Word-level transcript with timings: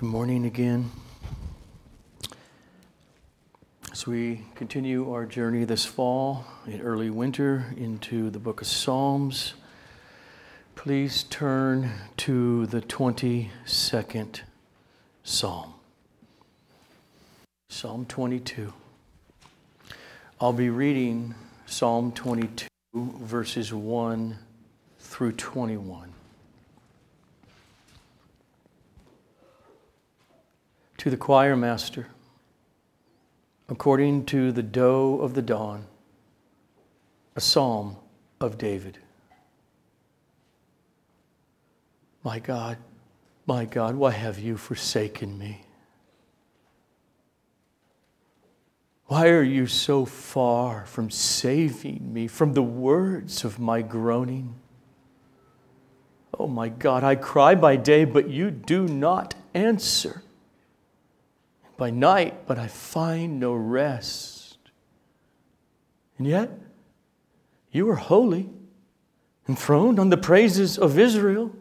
Good 0.00 0.10
morning 0.10 0.46
again. 0.46 0.92
As 3.90 4.06
we 4.06 4.42
continue 4.54 5.12
our 5.12 5.26
journey 5.26 5.64
this 5.64 5.84
fall 5.84 6.44
in 6.68 6.80
early 6.82 7.10
winter 7.10 7.74
into 7.76 8.30
the 8.30 8.38
book 8.38 8.60
of 8.60 8.68
Psalms, 8.68 9.54
please 10.76 11.24
turn 11.24 11.90
to 12.18 12.66
the 12.66 12.80
22nd 12.80 14.42
Psalm. 15.24 15.74
Psalm 17.68 18.06
22. 18.06 18.72
I'll 20.40 20.52
be 20.52 20.70
reading 20.70 21.34
Psalm 21.66 22.12
22, 22.12 22.68
verses 22.94 23.74
1 23.74 24.38
through 25.00 25.32
21. 25.32 26.12
To 30.98 31.10
the 31.10 31.16
choir 31.16 31.56
master, 31.56 32.08
according 33.68 34.26
to 34.26 34.50
the 34.50 34.64
doe 34.64 35.20
of 35.20 35.34
the 35.34 35.42
dawn, 35.42 35.86
a 37.36 37.40
psalm 37.40 37.96
of 38.40 38.58
David. 38.58 38.98
My 42.24 42.40
God, 42.40 42.78
my 43.46 43.64
God, 43.64 43.94
why 43.94 44.10
have 44.10 44.40
you 44.40 44.56
forsaken 44.56 45.38
me? 45.38 45.62
Why 49.06 49.28
are 49.28 49.42
you 49.42 49.68
so 49.68 50.04
far 50.04 50.84
from 50.84 51.10
saving 51.10 52.12
me 52.12 52.26
from 52.26 52.54
the 52.54 52.62
words 52.62 53.44
of 53.44 53.60
my 53.60 53.82
groaning? 53.82 54.56
Oh 56.36 56.48
my 56.48 56.68
God, 56.68 57.04
I 57.04 57.14
cry 57.14 57.54
by 57.54 57.76
day, 57.76 58.04
but 58.04 58.28
you 58.28 58.50
do 58.50 58.88
not 58.88 59.36
answer 59.54 60.22
by 61.78 61.90
night, 61.90 62.46
but 62.46 62.58
I 62.58 62.66
find 62.66 63.40
no 63.40 63.54
rest. 63.54 64.58
And 66.18 66.26
yet, 66.26 66.50
you 67.70 67.88
are 67.88 67.94
holy, 67.94 68.50
enthroned 69.48 69.98
on 69.98 70.10
the 70.10 70.16
praises 70.16 70.76
of 70.76 70.98
Israel. 70.98 71.54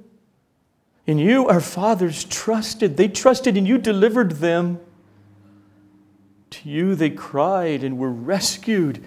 In 1.05 1.19
you, 1.19 1.47
our 1.47 1.61
fathers 1.61 2.25
trusted. 2.25 2.97
They 2.97 3.07
trusted 3.07 3.55
and 3.55 3.67
you 3.67 3.77
delivered 3.77 4.31
them. 4.33 4.79
To 6.49 6.69
you, 6.69 6.95
they 6.95 7.11
cried 7.11 7.83
and 7.83 7.99
were 7.99 8.11
rescued. 8.11 9.05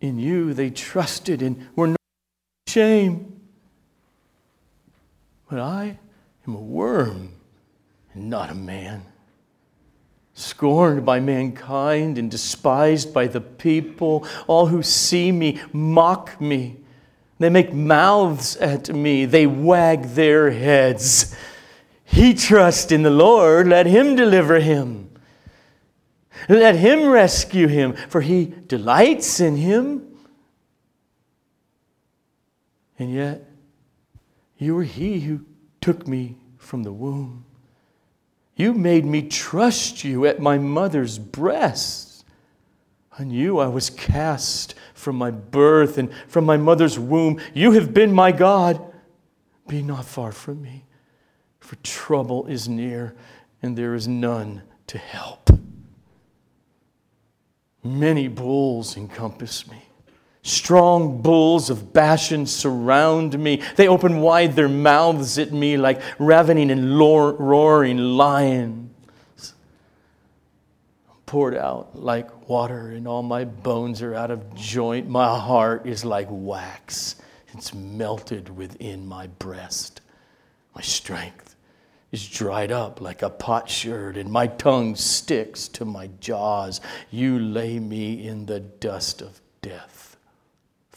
In 0.00 0.18
you, 0.18 0.54
they 0.54 0.70
trusted 0.70 1.42
and 1.42 1.68
were 1.76 1.88
not 1.88 2.00
ashamed. 2.66 3.38
But 5.50 5.58
I 5.58 5.98
am 6.46 6.54
a 6.54 6.60
worm 6.60 7.34
and 8.14 8.30
not 8.30 8.50
a 8.50 8.54
man 8.54 9.04
scorned 10.34 11.04
by 11.04 11.20
mankind 11.20 12.18
and 12.18 12.30
despised 12.30 13.12
by 13.12 13.26
the 13.26 13.40
people. 13.40 14.26
All 14.46 14.66
who 14.66 14.82
see 14.82 15.32
me 15.32 15.60
mock 15.72 16.40
me. 16.40 16.76
They 17.38 17.48
make 17.48 17.72
mouths 17.72 18.56
at 18.56 18.90
me, 18.94 19.24
they 19.24 19.46
wag 19.46 20.10
their 20.10 20.50
heads. 20.50 21.34
He 22.04 22.34
trusts 22.34 22.92
in 22.92 23.02
the 23.02 23.10
Lord, 23.10 23.66
let 23.66 23.86
him 23.86 24.14
deliver 24.14 24.60
him. 24.60 25.10
Let 26.48 26.76
him 26.76 27.08
rescue 27.08 27.66
him, 27.66 27.94
for 27.94 28.20
he 28.20 28.46
delights 28.66 29.40
in 29.40 29.56
him. 29.56 30.06
And 32.98 33.12
yet, 33.12 33.48
you 34.58 34.74
were 34.74 34.84
he 34.84 35.20
who 35.20 35.40
took 35.80 36.06
me 36.06 36.36
from 36.58 36.82
the 36.82 36.92
womb. 36.92 37.46
You 38.60 38.74
made 38.74 39.06
me 39.06 39.22
trust 39.22 40.04
you 40.04 40.26
at 40.26 40.38
my 40.38 40.58
mother's 40.58 41.18
breast. 41.18 42.26
On 43.18 43.30
you 43.30 43.58
I 43.58 43.68
was 43.68 43.88
cast 43.88 44.74
from 44.92 45.16
my 45.16 45.30
birth 45.30 45.96
and 45.96 46.10
from 46.28 46.44
my 46.44 46.58
mother's 46.58 46.98
womb. 46.98 47.40
You 47.54 47.72
have 47.72 47.94
been 47.94 48.12
my 48.12 48.32
God. 48.32 48.78
Be 49.66 49.80
not 49.80 50.04
far 50.04 50.30
from 50.30 50.60
me, 50.60 50.84
for 51.58 51.76
trouble 51.76 52.44
is 52.48 52.68
near 52.68 53.16
and 53.62 53.78
there 53.78 53.94
is 53.94 54.06
none 54.06 54.60
to 54.88 54.98
help. 54.98 55.48
Many 57.82 58.28
bulls 58.28 58.94
encompass 58.94 59.66
me. 59.70 59.84
Strong 60.42 61.20
bulls 61.20 61.68
of 61.68 61.92
Bashan 61.92 62.46
surround 62.46 63.38
me. 63.38 63.62
They 63.76 63.88
open 63.88 64.20
wide 64.20 64.56
their 64.56 64.70
mouths 64.70 65.38
at 65.38 65.52
me 65.52 65.76
like 65.76 66.00
ravening 66.18 66.70
and 66.70 66.98
roaring 66.98 67.98
lions. 67.98 69.54
I'm 71.10 71.16
poured 71.26 71.54
out 71.54 71.94
like 71.94 72.48
water, 72.48 72.88
and 72.88 73.06
all 73.06 73.22
my 73.22 73.44
bones 73.44 74.00
are 74.00 74.14
out 74.14 74.30
of 74.30 74.54
joint. 74.54 75.08
My 75.08 75.38
heart 75.38 75.86
is 75.86 76.06
like 76.06 76.28
wax, 76.30 77.16
it's 77.52 77.74
melted 77.74 78.48
within 78.48 79.06
my 79.06 79.26
breast. 79.26 80.00
My 80.74 80.80
strength 80.80 81.54
is 82.12 82.26
dried 82.26 82.72
up 82.72 83.02
like 83.02 83.20
a 83.20 83.28
potsherd, 83.28 84.16
and 84.16 84.30
my 84.32 84.46
tongue 84.46 84.96
sticks 84.96 85.68
to 85.68 85.84
my 85.84 86.08
jaws. 86.18 86.80
You 87.10 87.38
lay 87.38 87.78
me 87.78 88.26
in 88.26 88.46
the 88.46 88.60
dust 88.60 89.20
of 89.20 89.42
death 89.60 90.09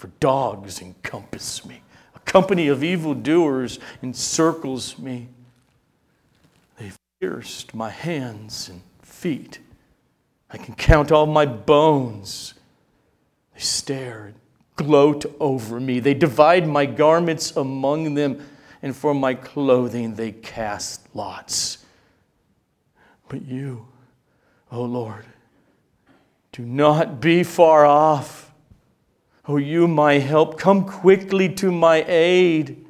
for 0.04 0.10
dogs 0.20 0.82
encompass 0.82 1.64
me. 1.64 1.82
A 2.14 2.20
company 2.20 2.68
of 2.68 2.84
evildoers 2.84 3.80
encircles 4.02 5.00
me. 5.00 5.30
They 6.78 6.92
pierced 7.22 7.74
my 7.74 7.90
hands 7.90 8.68
and 8.68 8.82
feet. 9.02 9.60
I 10.52 10.58
can 10.58 10.76
count 10.76 11.14
all 11.14 11.26
my 11.26 11.46
bones. 11.46 12.54
They 13.54 13.62
stare 13.62 14.26
and 14.26 14.36
gloat 14.76 15.24
over 15.40 15.80
me. 15.80 16.02
They 16.02 16.14
divide 16.14 16.68
my 16.68 16.86
garments 16.86 17.56
among 17.56 18.16
them, 18.16 18.46
and 18.82 18.94
for 18.94 19.14
my 19.14 19.34
clothing 19.34 20.16
they 20.16 20.34
cast 20.34 21.08
lots. 21.16 21.78
But 23.30 23.44
you, 23.44 23.88
O 24.70 24.80
oh 24.80 24.84
Lord, 24.84 25.24
do 26.52 26.64
not 26.64 27.22
be 27.22 27.44
far 27.44 27.86
off. 27.86 28.43
O 29.46 29.54
oh, 29.54 29.58
you, 29.58 29.88
my 29.88 30.20
help, 30.20 30.58
come 30.58 30.86
quickly 30.86 31.50
to 31.56 31.72
my 31.72 32.06
aid. 32.08 32.86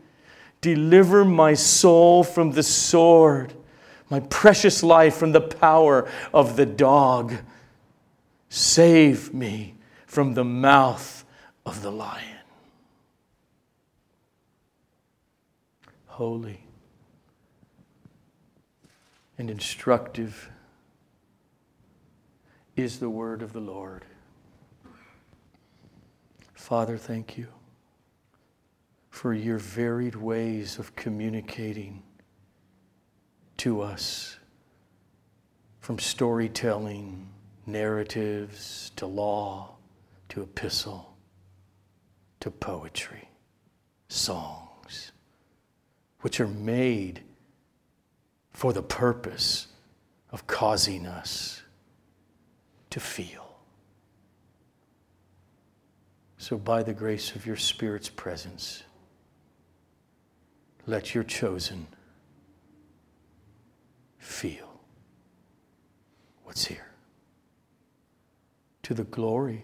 Deliver 0.61 1.25
my 1.25 1.55
soul 1.55 2.23
from 2.23 2.51
the 2.51 2.61
sword, 2.61 3.53
my 4.09 4.19
precious 4.19 4.83
life 4.83 5.15
from 5.15 5.31
the 5.31 5.41
power 5.41 6.07
of 6.31 6.55
the 6.55 6.65
dog. 6.65 7.33
Save 8.49 9.33
me 9.33 9.75
from 10.05 10.35
the 10.35 10.43
mouth 10.43 11.25
of 11.65 11.81
the 11.81 11.91
lion. 11.91 12.37
Holy 16.05 16.63
and 19.39 19.49
instructive 19.49 20.51
is 22.75 22.99
the 22.99 23.09
word 23.09 23.41
of 23.41 23.53
the 23.53 23.59
Lord. 23.59 24.05
Father, 26.63 26.97
thank 26.97 27.37
you 27.37 27.47
for 29.09 29.33
your 29.33 29.57
varied 29.57 30.15
ways 30.15 30.79
of 30.79 30.95
communicating 30.95 32.01
to 33.57 33.81
us 33.81 34.37
from 35.81 35.99
storytelling, 35.99 37.27
narratives, 37.65 38.93
to 38.95 39.05
law, 39.05 39.75
to 40.29 40.41
epistle, 40.41 41.17
to 42.39 42.49
poetry, 42.49 43.27
songs, 44.07 45.11
which 46.21 46.39
are 46.39 46.47
made 46.47 47.23
for 48.51 48.71
the 48.71 48.81
purpose 48.81 49.67
of 50.31 50.47
causing 50.47 51.07
us 51.07 51.61
to 52.89 53.01
feel. 53.01 53.42
So, 56.43 56.57
by 56.57 56.83
the 56.83 56.93
grace 56.93 57.37
of 57.37 57.45
your 57.45 57.55
Spirit's 57.55 58.09
presence, 58.09 58.83
let 60.85 61.15
your 61.15 61.23
chosen 61.23 61.87
feel 64.17 64.81
what's 66.43 66.65
here 66.65 66.91
to 68.81 68.93
the 68.93 69.05
glory 69.05 69.63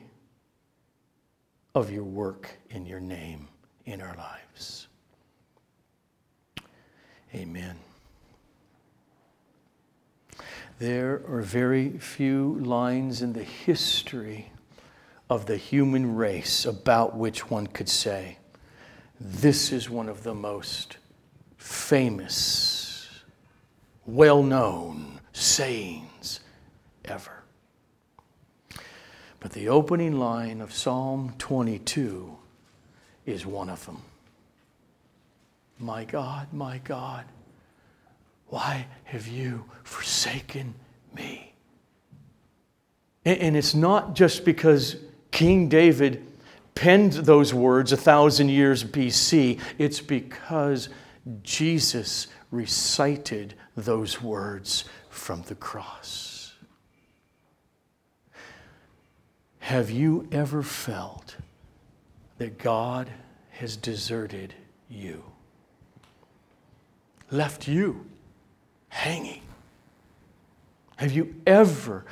of 1.76 1.92
your 1.92 2.06
work 2.06 2.50
in 2.70 2.86
your 2.86 3.02
name 3.02 3.50
in 3.86 4.00
our 4.00 4.16
lives. 4.16 4.88
Amen. 7.36 7.76
There 10.80 11.24
are 11.28 11.42
very 11.42 11.98
few 11.98 12.58
lines 12.62 13.22
in 13.22 13.34
the 13.34 13.44
history 13.44 14.54
of 15.30 15.46
the 15.46 15.58
human 15.58 16.16
race 16.16 16.66
about 16.66 17.16
which 17.16 17.50
one 17.50 17.68
could 17.68 17.90
say, 17.90 18.38
this 19.20 19.72
is 19.72 19.90
one 19.90 20.10
of 20.10 20.24
the 20.24 20.34
most 20.34 20.98
famous 21.58 23.10
well 24.06 24.42
known 24.42 25.20
sayings 25.34 26.40
ever. 27.06 27.44
But 29.40 29.52
the 29.52 29.70
opening 29.70 30.20
line 30.20 30.62
of 30.62 30.74
Psalm 30.74 31.34
22 31.38 32.38
is 33.26 33.46
one 33.46 33.70
of 33.70 33.86
them. 33.86 34.02
My 35.78 36.04
God, 36.04 36.52
my 36.52 36.80
God, 36.80 37.26
why 38.48 38.88
have 39.06 39.28
you 39.28 39.66
forsaken 39.84 40.74
me? 41.16 41.54
And 43.24 43.56
it's 43.56 43.76
not 43.76 44.16
just 44.16 44.44
because 44.44 44.98
King 45.32 45.70
David 45.70 46.26
penned 46.76 47.14
those 47.14 47.54
words 47.54 47.92
a 47.92 47.98
thousand 47.98 48.50
years 48.50 48.84
BC, 48.84 49.60
it's 49.78 50.00
because 50.00 50.90
Jesus 51.44 52.28
recited 52.52 53.54
those 53.76 54.22
words 54.22 54.86
from 55.10 55.42
the 55.44 55.56
cross. 55.56 56.54
Have 59.60 59.92
you 59.92 60.28
ever 60.32 60.64
felt 60.64 61.36
that 62.38 62.58
God 62.58 63.10
has 63.52 63.78
deserted 63.78 64.54
you? 64.90 65.24
Left 67.30 67.68
you 67.68 68.06
hanging? 68.88 69.42
Have 70.96 71.12
you 71.12 71.36
ever 71.46 72.06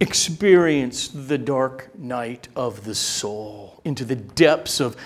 experienced 0.00 1.28
the 1.28 1.38
dark 1.38 1.96
night 1.98 2.48
of 2.54 2.84
the 2.84 2.94
soul 2.94 3.80
into 3.84 4.04
the 4.04 4.16
depths 4.16 4.80
of 4.80 4.96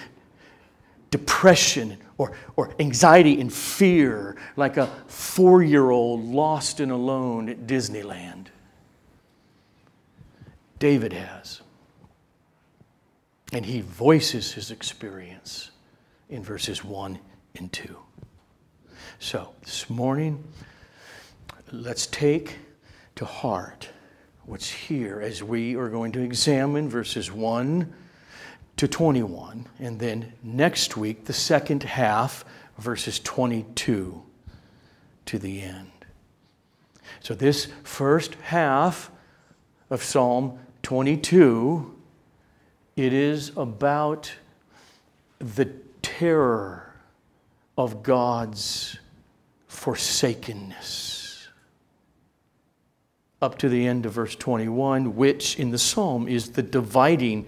depression 1.11 1.99
or, 2.19 2.33
or 2.57 2.75
anxiety 2.79 3.41
and 3.41 3.53
fear 3.53 4.37
like 4.57 4.77
a 4.77 4.87
four 5.07 5.63
year 5.63 5.91
old 5.91 6.25
lost 6.25 6.81
and 6.81 6.93
alone 6.93 7.49
at 7.49 7.67
Disneyland? 7.67 8.49
David 10.79 11.13
has. 11.13 11.63
And 13.53 13.67
he 13.67 13.83
voices 13.83 14.53
his 14.53 14.71
experience 14.71 15.71
in 16.29 16.43
verses 16.43 16.83
1 16.83 17.19
and 17.57 17.73
2. 17.73 17.97
So, 19.19 19.55
this 19.63 19.89
morning, 19.89 20.43
let's 21.71 22.07
take 22.07 22.57
to 23.15 23.25
heart 23.25 23.91
what's 24.45 24.69
here 24.69 25.21
as 25.21 25.43
we 25.43 25.77
are 25.77 25.89
going 25.89 26.13
to 26.13 26.21
examine 26.21 26.89
verses 26.89 27.31
1 27.31 27.93
to 28.77 28.89
21, 28.89 29.69
and 29.79 30.01
then 30.01 30.33
next 30.43 30.97
week, 30.97 31.27
the 31.27 31.33
second 31.33 31.83
half, 31.85 32.45
verses 32.79 33.21
22 33.21 34.23
to 35.27 35.39
the 35.39 35.63
end. 35.63 35.91
So, 37.21 37.35
this 37.35 37.69
first 37.85 38.35
half 38.37 39.11
of 39.91 40.03
Psalm 40.03 40.59
22, 40.83 41.95
it 42.97 43.13
is 43.13 43.53
about 43.57 44.33
the 45.39 45.67
terror 46.01 46.95
of 47.79 48.03
God's 48.03 48.99
forsakenness 49.69 51.22
up 53.43 53.59
to 53.59 53.69
the 53.69 53.87
end 53.87 54.07
of 54.07 54.13
verse 54.13 54.37
21, 54.37 55.17
which 55.17 55.59
in 55.59 55.73
the 55.73 55.79
psalm 55.79 56.29
is 56.29 56.53
the 56.53 56.63
dividing 56.63 57.45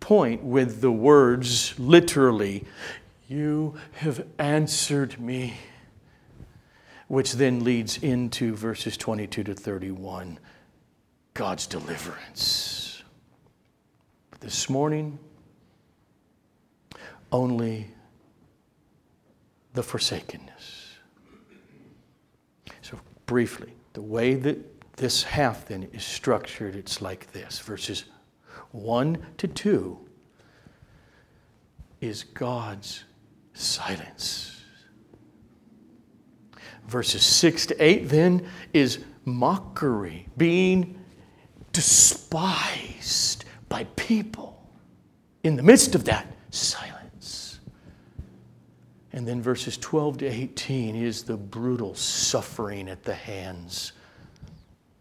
point 0.00 0.42
with 0.42 0.80
the 0.80 0.90
words 0.90 1.78
literally, 1.78 2.64
You 3.28 3.74
have 3.92 4.26
answered 4.38 5.20
me, 5.20 5.58
which 7.08 7.34
then 7.34 7.62
leads 7.62 7.98
into 7.98 8.56
verses 8.56 8.96
22 8.96 9.44
to 9.44 9.54
31, 9.54 10.38
God's 11.34 11.66
deliverance. 11.66 13.02
But 14.30 14.40
this 14.40 14.70
morning, 14.70 15.18
only 17.30 17.90
the 19.74 19.82
forsakenness. 19.82 20.94
So, 22.80 22.98
briefly, 23.26 23.72
the 23.92 24.00
way 24.00 24.34
that 24.34 24.75
this 24.96 25.22
half 25.22 25.66
then 25.66 25.88
is 25.92 26.04
structured, 26.04 26.74
it's 26.74 27.02
like 27.02 27.30
this 27.32 27.58
verses 27.58 28.04
1 28.72 29.18
to 29.38 29.48
2 29.48 29.98
is 32.00 32.24
God's 32.24 33.04
silence. 33.52 34.62
Verses 36.88 37.22
6 37.24 37.66
to 37.66 37.84
8 37.84 38.08
then 38.08 38.48
is 38.72 39.00
mockery, 39.24 40.28
being 40.36 40.98
despised 41.72 43.44
by 43.68 43.84
people 43.96 44.62
in 45.42 45.56
the 45.56 45.62
midst 45.62 45.94
of 45.94 46.04
that 46.04 46.26
silence. 46.50 47.60
And 49.12 49.26
then 49.26 49.42
verses 49.42 49.76
12 49.78 50.18
to 50.18 50.26
18 50.26 50.94
is 50.94 51.22
the 51.22 51.36
brutal 51.36 51.94
suffering 51.94 52.88
at 52.88 53.02
the 53.02 53.14
hands 53.14 53.92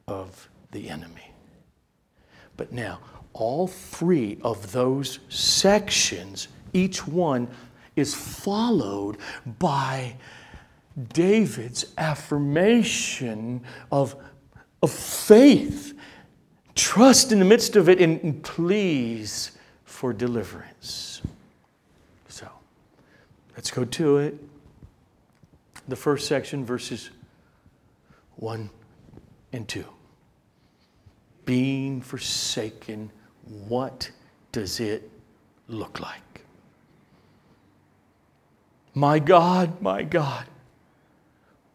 of 0.07 0.49
the 0.71 0.89
enemy. 0.89 1.31
But 2.57 2.71
now, 2.71 2.99
all 3.33 3.67
three 3.67 4.37
of 4.41 4.71
those 4.71 5.19
sections, 5.29 6.47
each 6.73 7.07
one 7.07 7.47
is 7.95 8.13
followed 8.13 9.17
by 9.59 10.15
David's 11.13 11.87
affirmation 11.97 13.61
of, 13.91 14.15
of 14.81 14.91
faith, 14.91 15.93
trust 16.75 17.31
in 17.31 17.39
the 17.39 17.45
midst 17.45 17.75
of 17.75 17.89
it, 17.89 17.99
and 17.99 18.41
pleas 18.43 19.51
for 19.83 20.13
deliverance. 20.13 21.21
So, 22.29 22.47
let's 23.55 23.71
go 23.71 23.83
to 23.85 24.17
it. 24.17 24.37
The 25.87 25.95
first 25.95 26.27
section, 26.27 26.65
verses 26.65 27.09
1 28.37 28.69
and 29.51 29.67
2 29.67 29.85
being 31.45 32.01
forsaken, 32.01 33.11
what 33.67 34.09
does 34.51 34.79
it 34.79 35.09
look 35.67 35.99
like? 35.99 36.41
My 38.93 39.19
God, 39.19 39.81
my 39.81 40.03
God, 40.03 40.45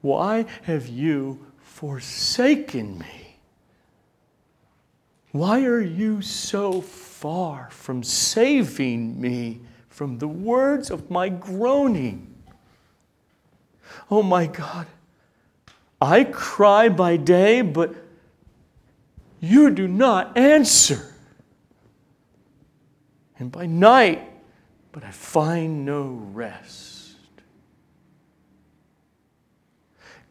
why 0.01 0.47
have 0.63 0.89
you 0.89 1.47
forsaken 1.61 2.99
me? 2.99 3.37
Why 5.33 5.65
are 5.65 5.81
you 5.81 6.23
so 6.23 6.81
far 6.81 7.69
from 7.71 8.03
saving 8.03 9.21
me 9.21 9.61
from 9.89 10.19
the 10.19 10.29
words 10.29 10.91
of 10.91 11.11
my 11.11 11.29
groaning? 11.29 12.35
Oh 14.11 14.23
my 14.23 14.47
God, 14.47 14.87
I 16.01 16.25
cry 16.25 16.89
by 16.89 17.17
day, 17.17 17.61
but 17.61 17.95
you 19.41 19.71
do 19.71 19.89
not 19.89 20.37
answer. 20.37 21.15
And 23.39 23.51
by 23.51 23.67
night, 23.67 24.31
but 24.93 25.03
I 25.03 25.11
find 25.11 25.87
no 25.87 26.21
rest. 26.33 27.17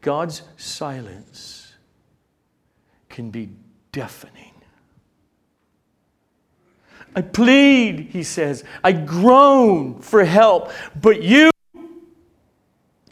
God's 0.00 0.42
silence 0.56 1.74
can 3.08 3.30
be 3.30 3.50
deafening. 3.92 4.54
I 7.14 7.22
plead, 7.22 8.10
he 8.12 8.22
says, 8.22 8.62
I 8.84 8.92
groan 8.92 9.98
for 9.98 10.24
help, 10.24 10.70
but 11.00 11.22
you, 11.22 11.50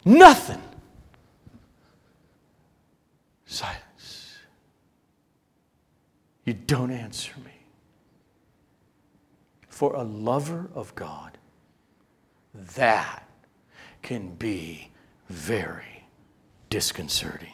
nothing. 0.05 0.61
Silence. 3.45 3.88
You 6.49 6.55
don't 6.55 6.89
answer 6.89 7.33
me. 7.45 7.51
For 9.67 9.93
a 9.93 10.01
lover 10.01 10.67
of 10.73 10.95
God, 10.95 11.37
that 12.75 13.29
can 14.01 14.33
be 14.33 14.89
very 15.29 16.07
disconcerting. 16.71 17.53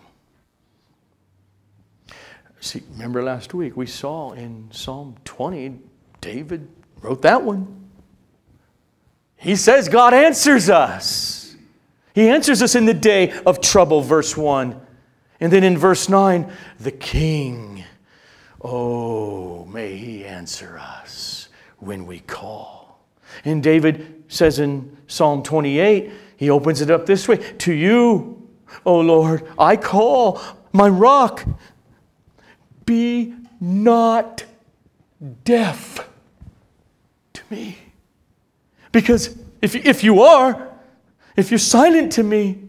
See, 2.62 2.84
remember 2.94 3.22
last 3.22 3.54
week 3.54 3.76
we 3.76 3.86
saw 3.86 4.32
in 4.32 4.70
Psalm 4.72 5.18
20, 5.26 5.78
David 6.22 6.66
wrote 7.02 7.22
that 7.24 7.44
one. 7.44 7.90
He 9.36 9.58
says 9.58 9.90
God 9.90 10.14
answers 10.14 10.70
us. 10.70 11.58
He 12.14 12.30
answers 12.30 12.62
us 12.62 12.76
in 12.76 12.86
the 12.86 12.94
day 12.94 13.34
of 13.46 13.60
trouble, 13.60 14.00
verse 14.00 14.38
1. 14.38 14.80
And 15.42 15.52
then 15.52 15.66
in 15.66 15.78
verse 15.78 16.08
9, 16.08 16.50
the 16.80 16.92
king 16.92 17.84
Oh, 18.68 19.66
may 19.66 19.96
he 19.96 20.26
answer 20.26 20.78
us 20.80 21.50
when 21.78 22.06
we 22.06 22.20
call. 22.20 23.06
And 23.44 23.62
David 23.62 24.24
says 24.28 24.60
in 24.60 24.98
Psalm 25.08 25.44
28, 25.44 26.12
he 26.38 26.50
opens 26.50 26.82
it 26.82 26.90
up 26.90 27.06
this 27.06 27.28
way 27.28 27.38
To 27.38 27.74
you 27.74 28.46
O 28.86 29.00
Lord, 29.00 29.48
I 29.58 29.78
call 29.78 30.42
my 30.74 30.90
rock. 30.90 31.46
Be 32.86 33.34
not 33.60 34.44
deaf 35.44 36.08
to 37.34 37.42
me. 37.50 37.78
Because 38.92 39.38
if, 39.62 39.76
if 39.76 40.04
you 40.04 40.22
are, 40.22 40.70
if 41.36 41.52
you're 41.52 41.58
silent 41.58 42.12
to 42.14 42.24
me, 42.24 42.60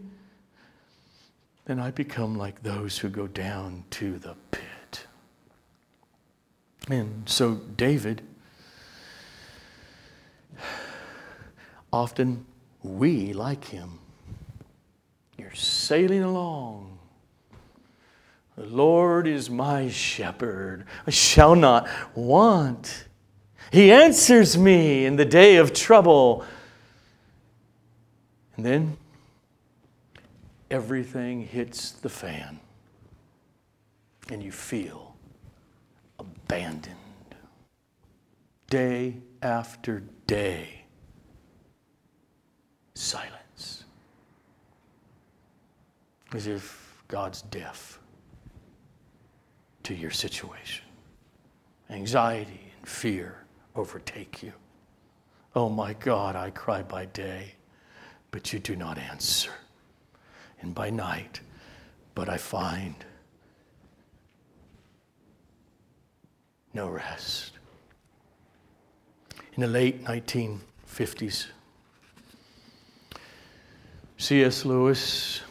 then 1.65 1.79
I 1.79 1.91
become 1.91 2.37
like 2.37 2.63
those 2.63 2.97
who 2.97 3.09
go 3.09 3.27
down 3.27 3.83
to 3.91 4.17
the 4.19 4.35
pit. 4.51 4.61
And 6.89 7.27
so 7.27 7.55
David, 7.55 8.21
often 11.91 12.45
we, 12.81 13.33
like 13.33 13.65
him, 13.65 13.99
you're 15.37 15.53
sailing 15.53 16.23
along. 16.23 16.97
The 18.55 18.65
Lord 18.65 19.27
is 19.27 19.49
my 19.49 19.89
shepherd. 19.89 20.85
I 21.05 21.11
shall 21.11 21.55
not 21.55 21.89
want. 22.15 23.05
He 23.71 23.91
answers 23.91 24.57
me 24.57 25.05
in 25.05 25.17
the 25.17 25.25
day 25.25 25.57
of 25.57 25.73
trouble. 25.73 26.45
And 28.55 28.65
then 28.65 28.97
everything 30.71 31.45
hits 31.45 31.91
the 31.91 32.09
fan, 32.09 32.59
and 34.31 34.41
you 34.41 34.51
feel 34.51 35.16
abandoned. 36.47 36.95
Day 38.69 39.17
after 39.41 40.03
day, 40.27 40.85
silence. 42.93 43.83
As 46.33 46.47
if 46.47 47.03
God's 47.09 47.41
deaf 47.43 47.99
to 49.83 49.93
your 49.93 50.11
situation. 50.11 50.85
Anxiety 51.89 52.71
and 52.77 52.87
fear 52.87 53.43
overtake 53.75 54.41
you. 54.41 54.53
Oh 55.53 55.67
my 55.69 55.93
God, 55.93 56.37
I 56.37 56.49
cry 56.51 56.81
by 56.81 57.05
day, 57.05 57.55
but 58.31 58.53
you 58.53 58.59
do 58.59 58.75
not 58.75 58.97
answer. 58.97 59.51
And 60.61 60.73
by 60.73 60.91
night, 60.91 61.41
but 62.15 62.29
I 62.29 62.37
find 62.37 62.95
no 66.77 66.87
rest. 66.87 67.53
In 69.55 69.61
the 69.61 69.67
late 69.67 70.05
1950s, 70.05 71.47
C.S. 74.17 74.63
Lewis, 74.63 75.41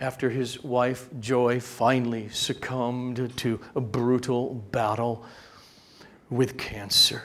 after 0.00 0.28
his 0.28 0.64
wife 0.64 1.08
Joy 1.20 1.60
finally 1.60 2.28
succumbed 2.30 3.36
to 3.36 3.60
a 3.76 3.80
brutal 3.80 4.54
battle 4.72 5.24
with 6.30 6.58
cancer. 6.58 7.22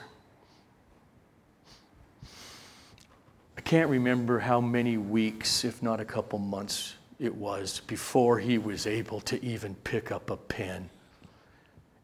I 3.58 3.62
can't 3.62 3.90
remember 3.90 4.38
how 4.38 4.62
many 4.62 4.98
weeks, 4.98 5.66
if 5.66 5.82
not 5.82 6.00
a 6.00 6.06
couple 6.06 6.38
months, 6.38 6.94
it 7.20 7.34
was 7.34 7.82
before 7.88 8.38
he 8.38 8.60
was 8.60 8.86
able 8.86 9.20
to 9.22 9.44
even 9.44 9.74
pick 9.84 10.12
up 10.12 10.30
a 10.30 10.38
pen 10.38 10.92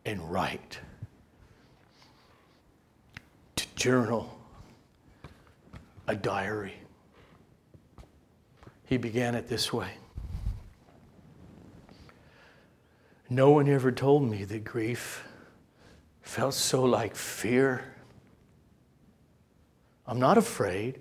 and 0.06 0.32
write, 0.32 0.80
to 3.56 3.66
journal, 3.76 4.38
a 6.08 6.16
diary. 6.16 6.74
He 8.86 8.98
began 8.98 9.36
it 9.36 9.48
this 9.48 9.72
way. 9.72 9.92
No 13.30 13.52
one 13.52 13.68
ever 13.68 13.92
told 13.92 14.30
me 14.30 14.44
that 14.44 14.64
grief 14.64 15.26
felt 16.22 16.54
so 16.54 16.84
like 16.84 17.16
fear. 17.16 17.94
I'm 20.06 20.20
not 20.20 20.38
afraid, 20.38 21.00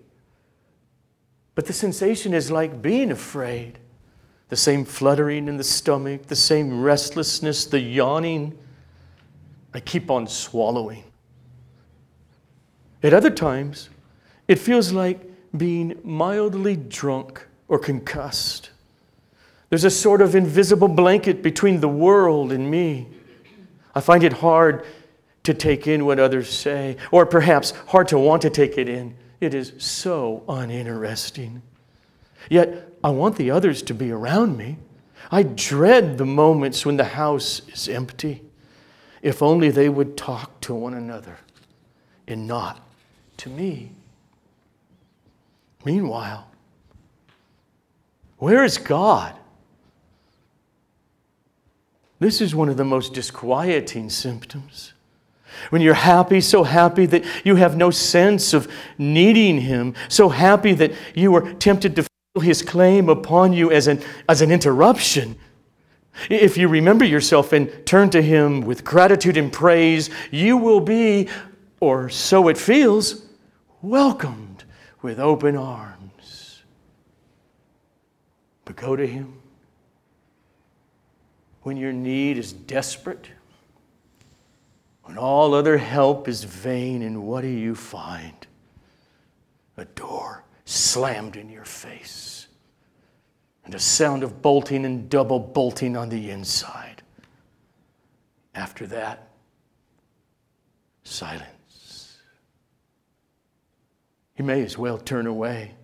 but 1.55 1.67
the 1.67 1.73
sensation 1.73 2.33
is 2.33 2.51
like 2.51 2.81
being 2.81 3.11
afraid. 3.11 3.79
The 4.49 4.57
same 4.57 4.85
fluttering 4.85 5.49
in 5.49 5.57
the 5.57 5.65
stomach, 5.65 6.27
the 6.27 6.37
same 6.37 6.83
restlessness, 6.83 7.67
the 7.67 7.81
yawning. 7.81 8.59
I 9.75 9.81
keep 9.81 10.11
on 10.11 10.27
swallowing. 10.27 11.05
At 13.03 13.13
other 13.13 13.31
times, 13.31 13.89
it 14.47 14.59
feels 14.59 14.93
like 14.93 15.21
being 15.57 15.99
mildly 16.05 16.77
drunk 16.77 17.47
or 17.69 17.79
concussed. 17.79 18.71
There's 19.71 19.85
a 19.85 19.91
sort 19.91 20.21
of 20.21 20.35
invisible 20.35 20.89
blanket 20.89 21.43
between 21.43 21.81
the 21.81 21.89
world 21.89 22.53
and 22.53 22.71
me. 22.71 23.09
I 23.95 24.01
find 24.01 24.23
it 24.23 24.35
hard 24.35 24.85
to 25.45 25.55
take 25.55 25.87
in 25.87 26.05
what 26.05 26.21
others 26.21 26.51
say, 26.51 26.97
or 27.11 27.27
perhaps 27.27 27.73
hard 27.89 28.09
to 28.09 28.19
want 28.19 28.43
to 28.43 28.51
take 28.51 28.79
it 28.79 28.89
in. 28.89 29.17
It 29.41 29.55
is 29.55 29.73
so 29.79 30.45
uninteresting. 30.49 31.63
Yet, 32.49 32.93
I 33.03 33.11
want 33.11 33.37
the 33.37 33.51
others 33.51 33.83
to 33.83 33.95
be 33.95 34.13
around 34.13 34.57
me. 34.57 34.79
I 35.31 35.43
dread 35.43 36.19
the 36.19 36.27
moments 36.27 36.87
when 36.87 36.97
the 36.97 37.05
house 37.05 37.63
is 37.69 37.89
empty. 37.89 38.43
If 39.23 39.41
only 39.41 39.71
they 39.71 39.89
would 39.89 40.17
talk 40.17 40.61
to 40.63 40.75
one 40.75 40.95
another 40.95 41.39
and 42.27 42.47
not 42.47 42.81
to 43.39 43.49
me. 43.49 43.93
Meanwhile, 45.85 46.47
where 48.39 48.65
is 48.65 48.79
God? 48.79 49.35
This 52.19 52.41
is 52.41 52.55
one 52.55 52.69
of 52.69 52.77
the 52.77 52.85
most 52.85 53.15
disquieting 53.15 54.11
symptoms. 54.11 54.93
When 55.71 55.83
you're 55.83 55.95
happy, 55.95 56.41
so 56.41 56.65
happy 56.65 57.07
that 57.07 57.25
you 57.45 57.57
have 57.57 57.77
no 57.77 57.91
sense 57.91 58.55
of 58.55 58.71
needing 58.97 59.61
Him, 59.61 59.95
so 60.09 60.29
happy 60.29 60.73
that 60.75 60.93
you 61.15 61.35
are 61.35 61.53
tempted 61.55 61.97
to 61.97 62.03
feel 62.03 62.43
His 62.43 62.63
claim 62.63 63.09
upon 63.09 63.53
you 63.53 63.71
as 63.71 63.87
an, 63.87 64.01
as 64.29 64.41
an 64.41 64.51
interruption. 64.51 65.37
If 66.29 66.57
you 66.57 66.69
remember 66.69 67.05
yourself 67.05 67.53
and 67.53 67.71
turn 67.87 68.11
to 68.11 68.23
Him 68.23 68.61
with 68.63 68.85
gratitude 68.85 69.37
and 69.37 69.53
praise, 69.53 70.11
you 70.31 70.57
will 70.57 70.81
be, 70.81 71.29
or 71.81 72.09
so 72.09 72.49
it 72.49 72.59
feels, 72.59 73.27
welcomed 73.81 74.65
with 75.01 75.19
open 75.19 75.57
arms. 75.57 76.63
But 78.65 78.77
go 78.77 78.95
to 78.95 79.07
Him 79.07 79.41
when 81.63 81.77
your 81.77 81.93
need 81.93 82.39
is 82.39 82.53
desperate 82.53 83.29
when 85.05 85.19
all 85.19 85.55
other 85.55 85.79
help 85.79 86.29
is 86.29 86.45
vain, 86.45 87.03
and 87.03 87.25
what 87.25 87.43
do 87.43 87.49
you 87.49 87.75
find? 87.75 88.47
A 89.77 89.85
door 89.85 90.45
slammed 90.65 91.37
in 91.37 91.51
your 91.51 91.65
face, 91.65 92.42
and 93.65 93.75
a 93.75 93.79
sound 93.79 94.23
of 94.23 94.43
bolting 94.43 94.85
and 94.85 95.09
double 95.09 95.39
bolting 95.39 95.97
on 95.97 96.09
the 96.09 96.31
inside. 96.31 97.03
After 98.55 98.87
that, 98.89 99.29
silence. 101.05 102.19
You 104.37 104.45
may 104.45 104.63
as 104.63 104.77
well 104.77 104.99
turn 104.99 105.27
away. 105.27 105.75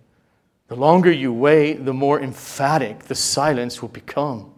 The 0.67 0.75
longer 0.75 1.11
you 1.11 1.33
wait, 1.33 1.85
the 1.85 1.93
more 1.93 2.21
emphatic 2.21 3.05
the 3.05 3.15
silence 3.15 3.81
will 3.81 3.89
become. 3.89 4.53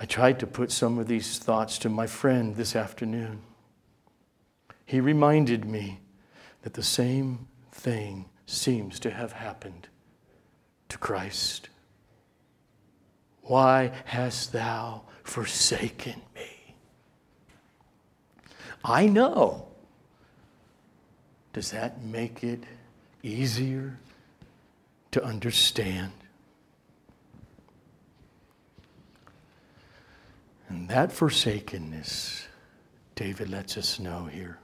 I 0.00 0.04
tried 0.04 0.38
to 0.40 0.46
put 0.46 0.70
some 0.70 0.98
of 0.98 1.08
these 1.08 1.38
thoughts 1.38 1.78
to 1.78 1.88
my 1.88 2.06
friend 2.06 2.54
this 2.56 2.76
afternoon. 2.76 3.40
He 4.84 5.00
reminded 5.00 5.64
me 5.64 6.00
that 6.62 6.74
the 6.74 6.82
same 6.82 7.48
thing 7.72 8.26
seems 8.46 9.00
to 9.00 9.10
have 9.10 9.32
happened 9.32 9.88
to 10.88 10.98
Christ. 10.98 11.68
Why 13.42 13.92
hast 14.04 14.52
thou 14.52 15.02
forsaken 15.22 16.20
me? 16.34 16.74
I 18.84 19.06
know. 19.06 19.68
Does 21.52 21.70
that 21.70 22.02
make 22.02 22.44
it 22.44 22.64
easier 23.22 23.98
to 25.10 25.24
understand? 25.24 26.12
And 30.68 30.88
that 30.90 31.10
forsakenness, 31.10 32.46
David 33.14 33.48
lets 33.48 33.78
us 33.78 33.98
know 33.98 34.26
here, 34.26 34.58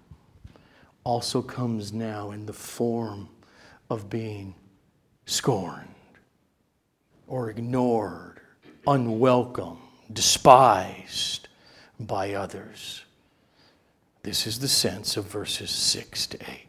also 1.03 1.41
comes 1.41 1.93
now 1.93 2.31
in 2.31 2.45
the 2.45 2.53
form 2.53 3.31
of 3.89 4.11
being 4.11 4.55
scorned 5.25 5.94
or 7.27 7.51
ignored, 7.51 8.41
unwelcome, 8.87 9.79
despised 10.13 11.49
by 11.99 12.35
others. 12.35 13.05
This 14.23 14.47
is 14.47 14.59
the 14.59 14.69
sense 14.69 15.17
of 15.17 15.27
verses 15.27 15.71
6 15.71 16.27
to 16.29 16.39
8. 16.39 16.67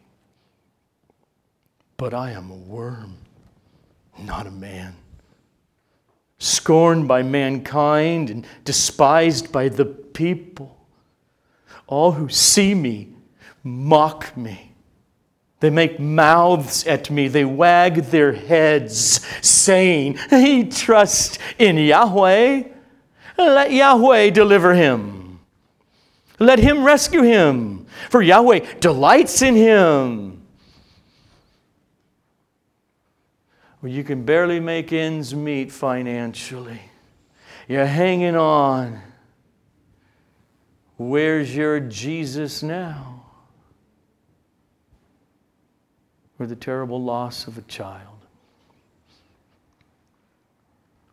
But 1.96 2.12
I 2.12 2.32
am 2.32 2.50
a 2.50 2.54
worm 2.54 3.16
not 4.18 4.46
a 4.46 4.50
man. 4.50 4.94
Scorned 6.38 7.08
by 7.08 7.22
mankind 7.22 8.30
and 8.30 8.46
despised 8.64 9.52
by 9.52 9.68
the 9.68 9.84
people. 9.84 10.76
All 11.86 12.12
who 12.12 12.28
see 12.28 12.74
me 12.74 13.08
mock 13.62 14.36
me. 14.36 14.65
They 15.60 15.70
make 15.70 15.98
mouths 15.98 16.86
at 16.86 17.10
me. 17.10 17.28
They 17.28 17.44
wag 17.44 17.96
their 18.06 18.32
heads, 18.32 19.26
saying, 19.40 20.18
He 20.30 20.64
trusts 20.64 21.38
in 21.58 21.78
Yahweh. 21.78 22.64
Let 23.38 23.72
Yahweh 23.72 24.30
deliver 24.30 24.74
him. 24.74 25.40
Let 26.38 26.58
him 26.58 26.84
rescue 26.84 27.22
him, 27.22 27.86
for 28.10 28.20
Yahweh 28.20 28.78
delights 28.80 29.40
in 29.40 29.54
him. 29.54 30.42
Well, 33.80 33.92
you 33.92 34.04
can 34.04 34.24
barely 34.24 34.60
make 34.60 34.92
ends 34.92 35.34
meet 35.34 35.72
financially. 35.72 36.80
You're 37.68 37.86
hanging 37.86 38.36
on. 38.36 39.00
Where's 40.98 41.54
your 41.54 41.80
Jesus 41.80 42.62
now? 42.62 43.15
Or 46.38 46.46
the 46.46 46.56
terrible 46.56 47.02
loss 47.02 47.46
of 47.46 47.56
a 47.56 47.62
child 47.62 48.16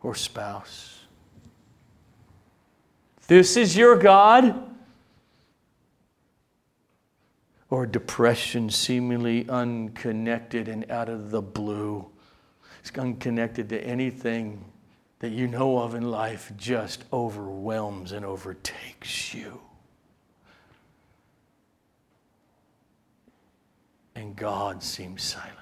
or 0.04 0.14
spouse. 0.14 1.00
This 3.26 3.56
is 3.56 3.74
your 3.74 3.96
God? 3.96 4.70
Or 7.70 7.86
depression 7.86 8.68
seemingly 8.68 9.48
unconnected 9.48 10.68
and 10.68 10.88
out 10.90 11.08
of 11.08 11.30
the 11.30 11.40
blue. 11.40 12.06
It's 12.80 12.96
unconnected 12.96 13.70
to 13.70 13.82
anything 13.82 14.62
that 15.20 15.30
you 15.30 15.48
know 15.48 15.78
of 15.78 15.94
in 15.94 16.10
life, 16.10 16.52
just 16.58 17.04
overwhelms 17.10 18.12
and 18.12 18.26
overtakes 18.26 19.32
you. 19.32 19.58
And 24.14 24.36
God 24.36 24.82
seems 24.82 25.22
silent. 25.22 25.54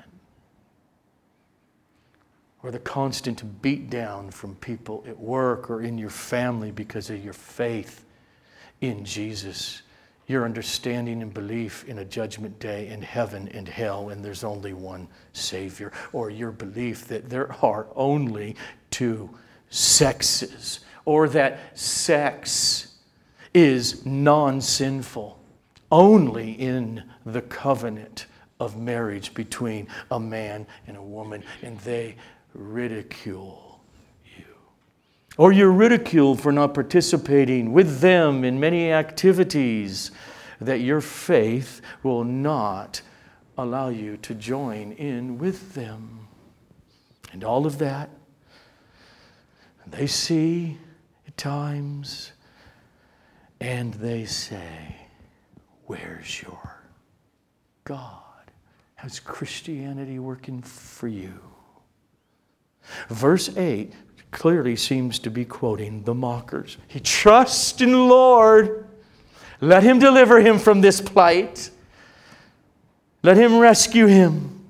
Or 2.62 2.70
the 2.70 2.78
constant 2.78 3.60
beat 3.60 3.90
down 3.90 4.30
from 4.30 4.54
people 4.56 5.04
at 5.06 5.18
work 5.18 5.68
or 5.68 5.82
in 5.82 5.98
your 5.98 6.10
family 6.10 6.70
because 6.70 7.10
of 7.10 7.24
your 7.24 7.32
faith 7.32 8.04
in 8.80 9.04
Jesus. 9.04 9.82
Your 10.28 10.44
understanding 10.44 11.22
and 11.22 11.34
belief 11.34 11.84
in 11.88 11.98
a 11.98 12.04
judgment 12.04 12.60
day 12.60 12.88
in 12.88 13.02
heaven 13.02 13.48
and 13.48 13.66
hell 13.66 14.10
and 14.10 14.24
there's 14.24 14.44
only 14.44 14.72
one 14.72 15.08
Savior, 15.32 15.92
or 16.12 16.30
your 16.30 16.52
belief 16.52 17.08
that 17.08 17.28
there 17.28 17.52
are 17.64 17.88
only 17.96 18.54
two 18.90 19.28
sexes, 19.68 20.80
or 21.04 21.28
that 21.30 21.76
sex 21.76 22.94
is 23.52 24.06
non 24.06 24.60
sinful 24.60 25.38
only 25.90 26.52
in 26.52 27.02
the 27.26 27.42
covenant 27.42 28.26
of 28.62 28.76
marriage 28.76 29.34
between 29.34 29.88
a 30.10 30.20
man 30.20 30.66
and 30.86 30.96
a 30.96 31.02
woman, 31.02 31.42
and 31.62 31.78
they 31.80 32.16
ridicule 32.54 33.80
you. 34.36 34.44
Or 35.36 35.52
you're 35.52 35.72
ridiculed 35.72 36.40
for 36.40 36.52
not 36.52 36.74
participating 36.74 37.72
with 37.72 38.00
them 38.00 38.44
in 38.44 38.60
many 38.60 38.92
activities 38.92 40.10
that 40.60 40.80
your 40.80 41.00
faith 41.00 41.80
will 42.02 42.24
not 42.24 43.02
allow 43.58 43.88
you 43.88 44.16
to 44.18 44.34
join 44.34 44.92
in 44.92 45.38
with 45.38 45.74
them. 45.74 46.28
And 47.32 47.44
all 47.44 47.66
of 47.66 47.78
that, 47.78 48.10
they 49.86 50.06
see 50.06 50.78
at 51.26 51.36
times 51.36 52.32
and 53.60 53.94
they 53.94 54.24
say, 54.24 54.96
Where's 55.86 56.42
your 56.42 56.82
God? 57.84 58.21
How's 59.02 59.18
Christianity 59.18 60.20
working 60.20 60.62
for 60.62 61.08
you? 61.08 61.34
Verse 63.08 63.48
8 63.56 63.92
clearly 64.30 64.76
seems 64.76 65.18
to 65.18 65.28
be 65.28 65.44
quoting 65.44 66.04
the 66.04 66.14
mockers. 66.14 66.76
He 66.86 67.00
trusts 67.00 67.80
in 67.80 67.90
the 67.90 67.98
Lord 67.98 68.86
let 69.60 69.82
him 69.82 69.98
deliver 69.98 70.40
him 70.40 70.56
from 70.60 70.82
this 70.82 71.00
plight. 71.00 71.70
Let 73.24 73.36
him 73.36 73.58
rescue 73.58 74.06
him. 74.06 74.68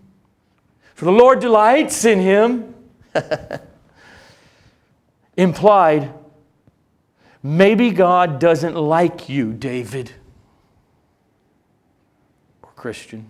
For 0.94 1.04
the 1.04 1.12
Lord 1.12 1.40
delights 1.40 2.06
in 2.06 2.18
him. 2.18 2.74
Implied, 5.36 6.10
maybe 7.42 7.90
God 7.90 8.40
doesn't 8.40 8.76
like 8.76 9.28
you, 9.28 9.52
David 9.52 10.12
or 12.62 12.70
Christian. 12.76 13.28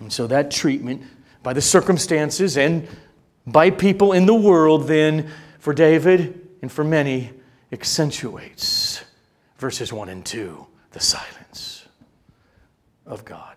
And 0.00 0.12
so 0.12 0.26
that 0.26 0.50
treatment 0.50 1.02
by 1.42 1.52
the 1.52 1.60
circumstances 1.60 2.56
and 2.56 2.88
by 3.46 3.70
people 3.70 4.12
in 4.12 4.26
the 4.26 4.34
world, 4.34 4.86
then, 4.86 5.30
for 5.58 5.72
David 5.72 6.48
and 6.62 6.70
for 6.70 6.84
many, 6.84 7.30
accentuates 7.72 9.04
verses 9.58 9.92
1 9.92 10.08
and 10.08 10.24
2, 10.24 10.66
the 10.92 11.00
silence 11.00 11.86
of 13.06 13.24
God. 13.24 13.56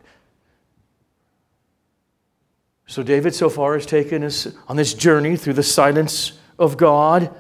So, 2.88 3.04
David 3.04 3.34
so 3.34 3.50
far 3.50 3.76
has 3.76 3.86
taken 3.86 4.24
us 4.24 4.48
on 4.68 4.76
this 4.76 4.94
journey 4.94 5.38
through 5.38 5.54
the 5.54 5.64
silence 5.64 6.34
of 6.60 6.76
God 6.76 7.34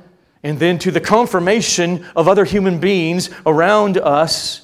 and 0.43 0.57
then 0.59 0.79
to 0.79 0.91
the 0.91 1.01
confirmation 1.01 2.05
of 2.15 2.27
other 2.27 2.45
human 2.45 2.79
beings 2.79 3.29
around 3.45 3.97
us. 3.97 4.61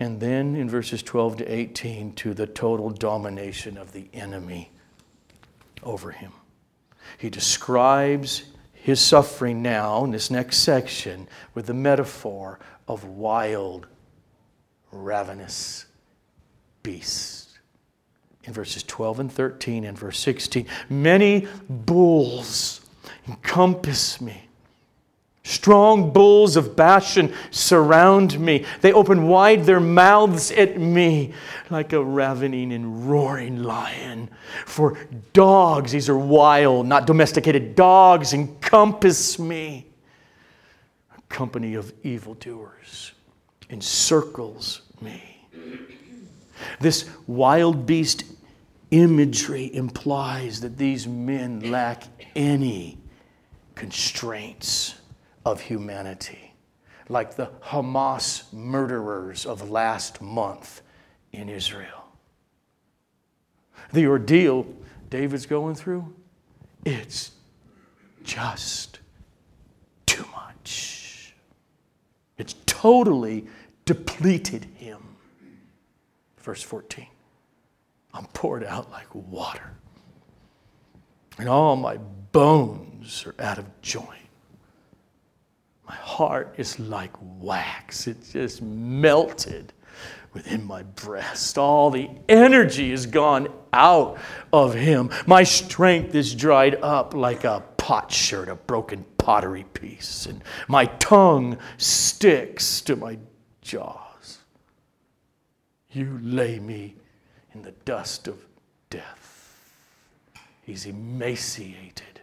And 0.00 0.20
then 0.20 0.54
in 0.54 0.68
verses 0.68 1.02
12 1.02 1.38
to 1.38 1.52
18, 1.52 2.12
to 2.14 2.34
the 2.34 2.46
total 2.46 2.90
domination 2.90 3.76
of 3.76 3.92
the 3.92 4.08
enemy 4.12 4.70
over 5.82 6.12
him. 6.12 6.32
He 7.18 7.30
describes 7.30 8.44
his 8.72 9.00
suffering 9.00 9.60
now 9.62 10.04
in 10.04 10.12
this 10.12 10.30
next 10.30 10.58
section 10.58 11.28
with 11.54 11.66
the 11.66 11.74
metaphor 11.74 12.58
of 12.86 13.04
wild, 13.04 13.86
ravenous 14.92 15.86
beasts. 16.82 17.58
In 18.44 18.52
verses 18.52 18.82
12 18.84 19.20
and 19.20 19.32
13 19.32 19.84
and 19.84 19.98
verse 19.98 20.18
16, 20.20 20.66
many 20.88 21.46
bulls 21.68 22.80
encompass 23.26 24.20
me. 24.20 24.47
Strong 25.48 26.12
bulls 26.12 26.56
of 26.56 26.76
Bashan 26.76 27.32
surround 27.50 28.38
me. 28.38 28.66
They 28.82 28.92
open 28.92 29.28
wide 29.28 29.64
their 29.64 29.80
mouths 29.80 30.50
at 30.50 30.78
me 30.78 31.32
like 31.70 31.94
a 31.94 32.04
ravening 32.04 32.70
and 32.70 33.08
roaring 33.08 33.62
lion. 33.62 34.28
For 34.66 34.98
dogs, 35.32 35.92
these 35.92 36.10
are 36.10 36.18
wild, 36.18 36.86
not 36.86 37.06
domesticated 37.06 37.74
dogs, 37.74 38.34
encompass 38.34 39.38
me 39.38 39.86
A 41.16 41.20
company 41.30 41.76
of 41.76 41.94
evildoers 42.02 43.12
encircles 43.70 44.82
me. 45.00 45.46
This 46.78 47.08
wild 47.26 47.86
beast 47.86 48.24
imagery 48.90 49.74
implies 49.74 50.60
that 50.60 50.76
these 50.76 51.06
men 51.08 51.70
lack 51.70 52.04
any 52.36 52.98
constraints 53.74 54.97
of 55.48 55.62
humanity, 55.62 56.52
like 57.08 57.36
the 57.36 57.50
Hamas 57.64 58.52
murderers 58.52 59.46
of 59.46 59.70
last 59.70 60.20
month 60.20 60.82
in 61.32 61.48
Israel. 61.48 62.04
The 63.92 64.06
ordeal 64.06 64.66
David's 65.08 65.46
going 65.46 65.74
through, 65.74 66.14
it's 66.84 67.30
just 68.24 68.98
too 70.04 70.26
much. 70.34 71.34
It's 72.36 72.54
totally 72.66 73.46
depleted 73.86 74.66
him. 74.76 75.02
Verse 76.36 76.62
14 76.62 77.06
I'm 78.12 78.26
poured 78.26 78.64
out 78.64 78.90
like 78.90 79.14
water, 79.14 79.72
and 81.38 81.48
all 81.48 81.74
my 81.76 81.96
bones 81.96 83.24
are 83.26 83.34
out 83.38 83.58
of 83.58 83.80
joint. 83.80 84.27
My 85.88 85.94
heart 85.94 86.54
is 86.58 86.78
like 86.78 87.16
wax, 87.20 88.06
it 88.06 88.18
just 88.30 88.60
melted 88.60 89.72
within 90.34 90.64
my 90.64 90.82
breast. 90.82 91.56
All 91.56 91.90
the 91.90 92.10
energy 92.28 92.92
is 92.92 93.06
gone 93.06 93.48
out 93.72 94.18
of 94.52 94.74
him. 94.74 95.10
My 95.26 95.44
strength 95.44 96.14
is 96.14 96.34
dried 96.34 96.74
up 96.82 97.14
like 97.14 97.44
a 97.44 97.62
potsherd, 97.78 98.50
a 98.50 98.54
broken 98.54 99.06
pottery 99.16 99.64
piece, 99.72 100.26
and 100.26 100.42
my 100.68 100.84
tongue 100.84 101.56
sticks 101.78 102.82
to 102.82 102.94
my 102.94 103.18
jaws. 103.62 104.38
You 105.90 106.20
lay 106.22 106.58
me 106.58 106.96
in 107.54 107.62
the 107.62 107.72
dust 107.86 108.28
of 108.28 108.44
death. 108.90 109.56
He's 110.62 110.84
emaciated. 110.84 112.20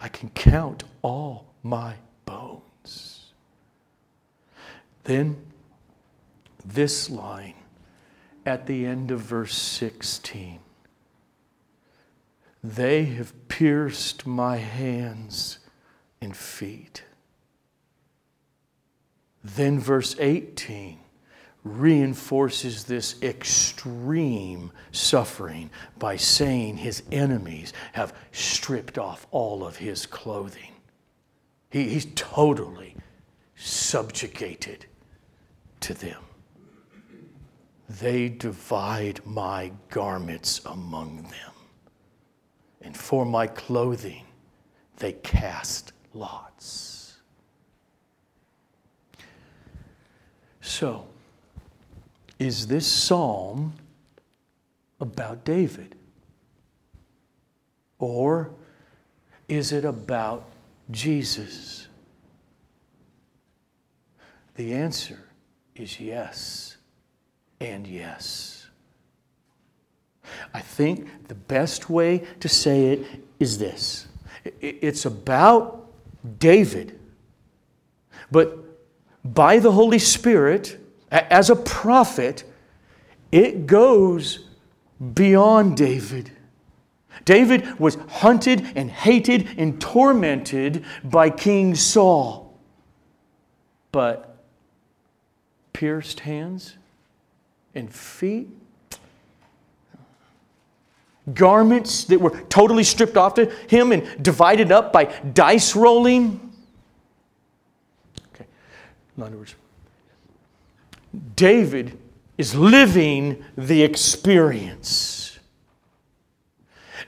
I 0.00 0.08
can 0.08 0.30
count 0.30 0.84
all 1.02 1.45
my 1.68 1.94
bones. 2.24 3.32
Then, 5.04 5.36
this 6.64 7.10
line 7.10 7.54
at 8.44 8.66
the 8.66 8.86
end 8.86 9.10
of 9.10 9.20
verse 9.20 9.54
16 9.54 10.60
They 12.62 13.04
have 13.04 13.48
pierced 13.48 14.26
my 14.26 14.56
hands 14.56 15.58
and 16.20 16.36
feet. 16.36 17.02
Then, 19.42 19.78
verse 19.78 20.16
18 20.18 20.98
reinforces 21.64 22.84
this 22.84 23.20
extreme 23.22 24.70
suffering 24.92 25.68
by 25.98 26.16
saying 26.16 26.76
his 26.76 27.02
enemies 27.10 27.72
have 27.92 28.14
stripped 28.30 28.98
off 28.98 29.26
all 29.32 29.64
of 29.64 29.76
his 29.76 30.06
clothing. 30.06 30.75
He, 31.76 31.90
he's 31.90 32.06
totally 32.14 32.96
subjugated 33.54 34.86
to 35.80 35.92
them. 35.92 36.22
They 38.00 38.30
divide 38.30 39.20
my 39.26 39.72
garments 39.90 40.62
among 40.64 41.24
them, 41.24 41.52
and 42.80 42.96
for 42.96 43.26
my 43.26 43.46
clothing 43.46 44.24
they 44.96 45.12
cast 45.12 45.92
lots. 46.14 47.18
So, 50.62 51.06
is 52.38 52.68
this 52.68 52.86
psalm 52.86 53.74
about 54.98 55.44
David? 55.44 55.94
Or 57.98 58.50
is 59.46 59.72
it 59.72 59.84
about 59.84 60.48
Jesus? 60.90 61.88
The 64.54 64.72
answer 64.72 65.18
is 65.74 66.00
yes 66.00 66.76
and 67.60 67.86
yes. 67.86 68.66
I 70.52 70.60
think 70.60 71.28
the 71.28 71.34
best 71.34 71.88
way 71.90 72.24
to 72.40 72.48
say 72.48 72.86
it 72.92 73.06
is 73.38 73.58
this 73.58 74.08
it's 74.60 75.04
about 75.04 75.90
David, 76.38 76.98
but 78.30 78.58
by 79.24 79.58
the 79.58 79.72
Holy 79.72 79.98
Spirit, 79.98 80.78
as 81.10 81.50
a 81.50 81.56
prophet, 81.56 82.44
it 83.32 83.66
goes 83.66 84.46
beyond 85.14 85.76
David. 85.76 86.30
David 87.26 87.78
was 87.78 87.96
hunted 88.08 88.72
and 88.76 88.90
hated 88.90 89.58
and 89.58 89.78
tormented 89.78 90.84
by 91.04 91.28
King 91.28 91.74
Saul. 91.74 92.56
But 93.92 94.38
pierced 95.74 96.20
hands 96.20 96.76
and 97.74 97.92
feet, 97.92 98.48
garments 101.34 102.04
that 102.04 102.20
were 102.20 102.40
totally 102.48 102.84
stripped 102.84 103.16
off 103.16 103.34
to 103.34 103.46
him 103.68 103.92
and 103.92 104.22
divided 104.22 104.70
up 104.70 104.92
by 104.92 105.04
dice 105.34 105.74
rolling. 105.74 106.52
Okay, 108.34 108.46
in 109.16 109.22
other 109.24 109.36
words, 109.36 109.56
David 111.34 111.98
is 112.38 112.54
living 112.54 113.44
the 113.56 113.82
experience. 113.82 115.25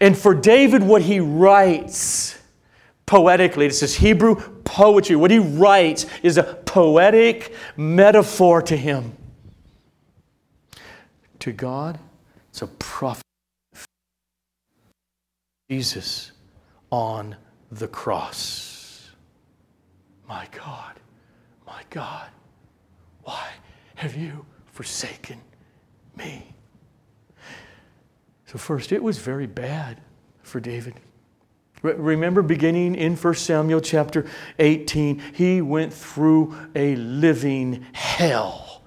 And 0.00 0.16
for 0.16 0.34
David, 0.34 0.82
what 0.82 1.02
he 1.02 1.20
writes 1.20 2.38
poetically, 3.06 3.66
this 3.66 3.82
is 3.82 3.96
Hebrew 3.96 4.36
poetry. 4.62 5.16
What 5.16 5.30
he 5.30 5.38
writes 5.38 6.06
is 6.22 6.36
a 6.36 6.42
poetic 6.42 7.54
metaphor 7.76 8.62
to 8.62 8.76
him. 8.76 9.16
To 11.40 11.52
God, 11.52 11.98
it's 12.50 12.62
a 12.62 12.66
prophet. 12.66 13.22
Jesus 15.70 16.32
on 16.90 17.36
the 17.70 17.88
cross. 17.88 19.10
My 20.28 20.46
God, 20.52 20.94
my 21.66 21.82
God, 21.90 22.28
why 23.22 23.48
have 23.94 24.14
you 24.16 24.44
forsaken 24.66 25.40
me? 26.16 26.54
So, 28.50 28.56
first, 28.56 28.92
it 28.92 29.02
was 29.02 29.18
very 29.18 29.46
bad 29.46 30.00
for 30.42 30.58
David. 30.58 30.94
Remember, 31.82 32.40
beginning 32.40 32.94
in 32.94 33.14
1 33.14 33.34
Samuel 33.34 33.82
chapter 33.82 34.24
18, 34.58 35.18
he 35.34 35.60
went 35.60 35.92
through 35.92 36.56
a 36.74 36.96
living 36.96 37.84
hell 37.92 38.82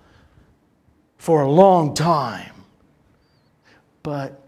for 1.18 1.44
a 1.44 1.50
long 1.50 1.94
time. 1.94 2.52
But 4.02 4.42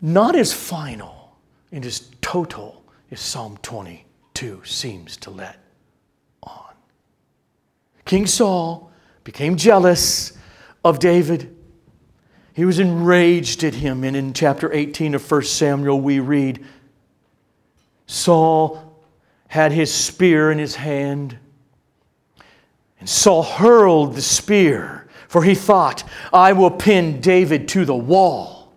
not 0.00 0.34
as 0.34 0.52
final 0.52 1.36
and 1.70 1.86
as 1.86 2.10
total 2.20 2.82
as 3.12 3.20
Psalm 3.20 3.56
22 3.62 4.62
seems 4.64 5.16
to 5.18 5.30
let 5.30 5.60
on. 6.42 6.74
King 8.04 8.26
Saul 8.26 8.90
became 9.22 9.56
jealous 9.56 10.36
of 10.84 10.98
David. 10.98 11.54
He 12.58 12.64
was 12.64 12.80
enraged 12.80 13.62
at 13.62 13.74
him. 13.74 14.02
And 14.02 14.16
in 14.16 14.32
chapter 14.32 14.72
18 14.72 15.14
of 15.14 15.30
1 15.30 15.42
Samuel, 15.44 16.00
we 16.00 16.18
read 16.18 16.66
Saul 18.06 19.00
had 19.46 19.70
his 19.70 19.94
spear 19.94 20.50
in 20.50 20.58
his 20.58 20.74
hand. 20.74 21.38
And 22.98 23.08
Saul 23.08 23.44
hurled 23.44 24.16
the 24.16 24.22
spear, 24.22 25.06
for 25.28 25.44
he 25.44 25.54
thought, 25.54 26.02
I 26.32 26.52
will 26.52 26.72
pin 26.72 27.20
David 27.20 27.68
to 27.68 27.84
the 27.84 27.94
wall. 27.94 28.72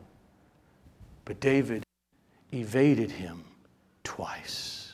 But 1.26 1.40
David 1.40 1.84
evaded 2.54 3.10
him 3.10 3.44
twice. 4.04 4.94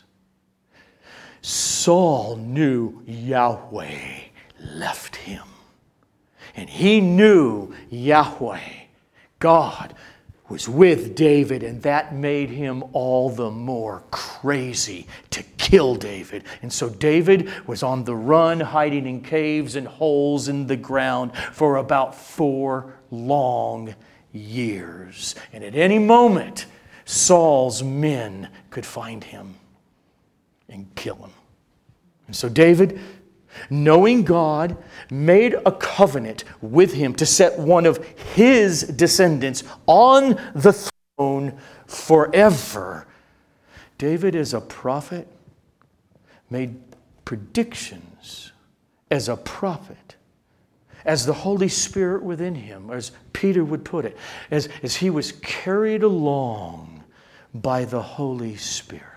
Saul 1.42 2.38
knew 2.38 3.02
Yahweh 3.06 4.22
left 4.62 5.18
him. 5.18 5.44
And 6.58 6.70
he 6.70 7.00
knew 7.00 7.74
Yahweh, 7.92 8.60
God, 9.38 9.94
was 10.50 10.68
with 10.68 11.16
David, 11.16 11.62
and 11.62 11.82
that 11.84 12.16
made 12.16 12.50
him 12.50 12.84
all 12.94 13.30
the 13.30 13.52
more 13.52 14.04
crazy 14.12 15.06
to 15.30 15.44
kill 15.58 15.96
David. 15.96 16.46
And 16.62 16.74
so 16.74 16.90
David 16.90 17.52
was 17.68 17.84
on 17.84 18.06
the 18.06 18.16
run, 18.16 18.60
hiding 18.60 19.06
in 19.06 19.22
caves 19.22 19.76
and 19.76 19.88
holes 19.88 20.48
in 20.48 20.66
the 20.68 20.78
ground 20.78 21.36
for 21.52 21.78
about 21.78 22.16
four 22.16 22.96
long 23.12 23.94
years. 24.32 25.36
And 25.54 25.64
at 25.64 25.76
any 25.76 26.00
moment, 26.00 26.66
Saul's 27.06 27.84
men 27.84 28.50
could 28.72 28.86
find 28.86 29.24
him 29.24 29.56
and 30.70 30.94
kill 30.96 31.18
him. 31.18 31.32
And 32.28 32.36
so 32.36 32.50
David 32.50 33.00
knowing 33.70 34.24
God, 34.24 34.78
made 35.10 35.56
a 35.66 35.72
covenant 35.72 36.44
with 36.62 36.94
him 36.94 37.14
to 37.16 37.26
set 37.26 37.58
one 37.58 37.86
of 37.86 38.06
his 38.34 38.84
descendants 38.84 39.64
on 39.86 40.40
the 40.54 40.74
throne 41.18 41.58
forever. 41.86 43.08
David, 43.98 44.36
as 44.36 44.54
a 44.54 44.62
prophet, 44.62 45.28
made 46.50 46.80
predictions 47.26 48.52
as 49.10 49.28
a 49.30 49.38
prophet, 49.38 50.16
as 51.06 51.26
the 51.26 51.34
Holy 51.34 51.70
Spirit 51.70 52.24
within 52.24 52.56
him, 52.56 52.90
as 52.92 53.12
Peter 53.34 53.64
would 53.64 53.84
put 53.84 54.06
it, 54.06 54.18
as, 54.52 54.70
as 54.84 54.98
he 54.98 55.10
was 55.10 55.32
carried 55.42 56.04
along 56.04 57.04
by 57.54 57.86
the 57.86 58.02
Holy 58.02 58.56
Spirit. 58.56 59.17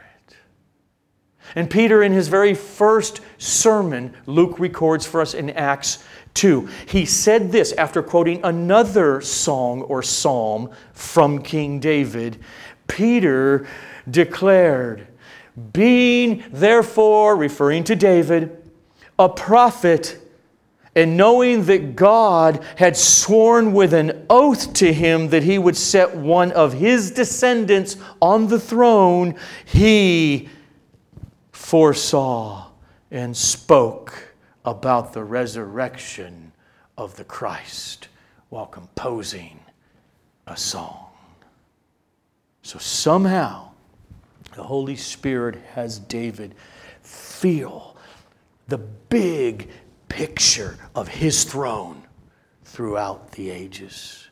And 1.54 1.68
Peter, 1.68 2.02
in 2.02 2.12
his 2.12 2.28
very 2.28 2.54
first 2.54 3.20
sermon, 3.38 4.14
Luke 4.26 4.58
records 4.58 5.06
for 5.06 5.20
us 5.20 5.34
in 5.34 5.50
Acts 5.50 6.04
2, 6.34 6.68
he 6.86 7.04
said 7.04 7.50
this 7.50 7.72
after 7.72 8.02
quoting 8.02 8.40
another 8.44 9.20
song 9.20 9.82
or 9.82 10.02
psalm 10.02 10.70
from 10.92 11.42
King 11.42 11.80
David. 11.80 12.38
Peter 12.86 13.66
declared, 14.08 15.06
Being 15.72 16.44
therefore, 16.52 17.36
referring 17.36 17.84
to 17.84 17.96
David, 17.96 18.56
a 19.18 19.28
prophet, 19.28 20.18
and 20.96 21.16
knowing 21.16 21.64
that 21.66 21.94
God 21.94 22.64
had 22.76 22.96
sworn 22.96 23.72
with 23.72 23.92
an 23.92 24.26
oath 24.28 24.72
to 24.74 24.92
him 24.92 25.28
that 25.28 25.42
he 25.42 25.58
would 25.58 25.76
set 25.76 26.16
one 26.16 26.52
of 26.52 26.72
his 26.72 27.10
descendants 27.10 27.96
on 28.20 28.48
the 28.48 28.58
throne, 28.58 29.34
he 29.64 30.48
foresaw 31.70 32.66
and 33.12 33.36
spoke 33.36 34.34
about 34.64 35.12
the 35.12 35.22
resurrection 35.22 36.50
of 36.98 37.14
the 37.14 37.22
Christ 37.22 38.08
while 38.48 38.66
composing 38.66 39.60
a 40.48 40.56
song. 40.56 41.12
So 42.62 42.80
somehow, 42.80 43.68
the 44.56 44.64
Holy 44.64 44.96
Spirit 44.96 45.60
has 45.74 46.00
David 46.00 46.56
feel 47.02 47.96
the 48.66 48.78
big 48.78 49.70
picture 50.08 50.76
of 50.96 51.06
his 51.06 51.44
throne 51.44 52.02
throughout 52.64 53.30
the 53.30 53.48
ages. 53.48 54.28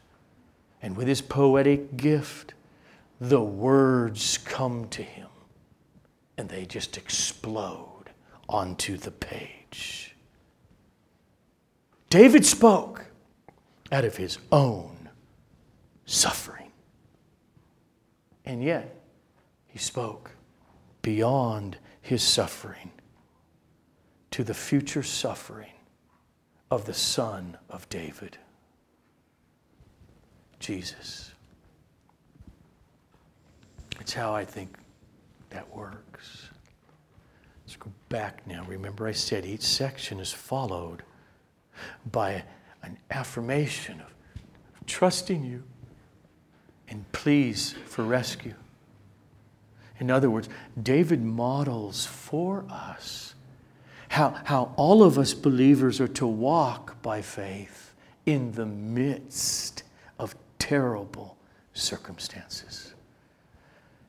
And 0.83 0.97
with 0.97 1.07
his 1.07 1.23
poetic 1.23 1.97
gift, 1.97 2.55
the 3.21 3.41
words 3.41 4.39
come 4.39 4.89
to 4.89 5.05
him 5.05 5.29
and 6.39 6.49
they 6.49 6.65
just 6.65 6.97
explode 6.97 8.05
onto 8.49 8.97
the 8.97 9.11
page. 9.11 10.15
David 12.09 12.47
spoke 12.47 13.07
out 13.91 14.05
of 14.05 14.17
his 14.17 14.39
own 14.53 15.11
suffering. 16.07 16.71
And 18.45 18.63
yet, 18.63 18.95
he 19.67 19.79
spoke 19.79 20.31
beyond 21.03 21.77
his 22.01 22.23
suffering 22.23 22.93
to 24.31 24.45
the 24.45 24.55
future 24.55 25.03
suffering 25.03 25.73
of 26.71 26.85
the 26.85 26.95
Son 26.95 27.59
of 27.69 27.89
David, 27.89 28.39
Jesus. 30.61 31.33
It's 34.01 34.15
how 34.15 34.35
I 34.35 34.45
think 34.45 34.79
that 35.51 35.75
works. 35.75 36.49
Let's 37.67 37.77
go 37.77 37.91
back 38.09 38.47
now. 38.47 38.65
Remember, 38.67 39.07
I 39.07 39.13
said 39.13 39.45
each 39.45 39.63
section 39.63 40.21
is 40.21 40.33
followed 40.33 41.03
by 42.11 42.45
an 42.83 42.99
affirmation 43.11 44.01
of 44.01 44.13
trusting 44.87 45.45
you 45.45 45.63
and 46.89 47.11
pleas 47.13 47.75
for 47.87 48.03
rescue. 48.05 48.55
In 50.01 50.11
other 50.11 50.31
words, 50.31 50.49
David 50.81 51.23
models 51.23 52.07
for 52.07 52.65
us 52.71 53.35
how, 54.09 54.31
how 54.45 54.73
all 54.77 55.03
of 55.03 55.19
us 55.19 55.35
believers 55.35 56.01
are 56.01 56.09
to 56.09 56.27
walk 56.27 57.01
by 57.03 57.21
faith 57.21 57.93
in 58.27 58.53
the 58.53 58.67
midst 58.67 59.83
of 60.19 60.35
terrible 60.59 61.37
circumstances. 61.75 62.95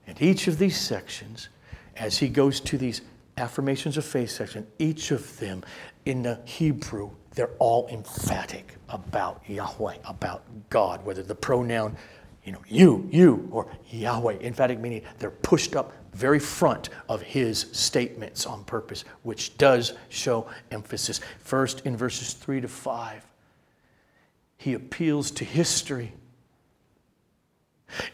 And 0.10 0.19
each 0.24 0.48
of 0.48 0.58
these 0.58 0.76
sections, 0.76 1.50
as 1.95 2.17
he 2.17 2.30
goes 2.30 2.60
to 2.62 2.80
these 2.80 3.04
affirmations 3.38 3.95
of 3.95 4.04
faith 4.04 4.32
section, 4.32 4.65
each 4.80 5.12
of 5.12 5.38
them 5.38 5.63
in 6.06 6.24
the 6.24 6.39
Hebrew, 6.45 7.12
they're 7.36 7.52
all 7.60 7.88
emphatic 7.89 8.76
about 8.89 9.43
Yahweh, 9.48 9.98
about 10.06 10.43
God, 10.72 11.06
whether 11.06 11.22
the 11.22 11.36
pronoun, 11.36 11.95
you 12.43 12.52
know, 12.52 12.62
you, 12.67 13.08
you, 13.12 13.48
or 13.52 13.67
Yahweh, 13.91 14.38
emphatic 14.41 14.80
meaning 14.80 15.04
they're 15.19 15.30
pushed 15.30 15.76
up 15.76 15.93
very 16.13 16.39
front 16.39 16.89
of 17.08 17.22
his 17.22 17.67
statements 17.72 18.48
on 18.48 18.63
purpose, 18.63 19.06
which 19.22 19.60
does 19.60 19.93
show 20.10 20.48
emphasis. 20.72 21.22
First, 21.38 21.86
in 21.86 21.95
verses 21.95 22.34
3 22.34 22.62
to 22.62 22.67
5, 22.67 23.24
he 24.58 24.74
appeals 24.74 25.30
to 25.30 25.45
history. 25.45 26.13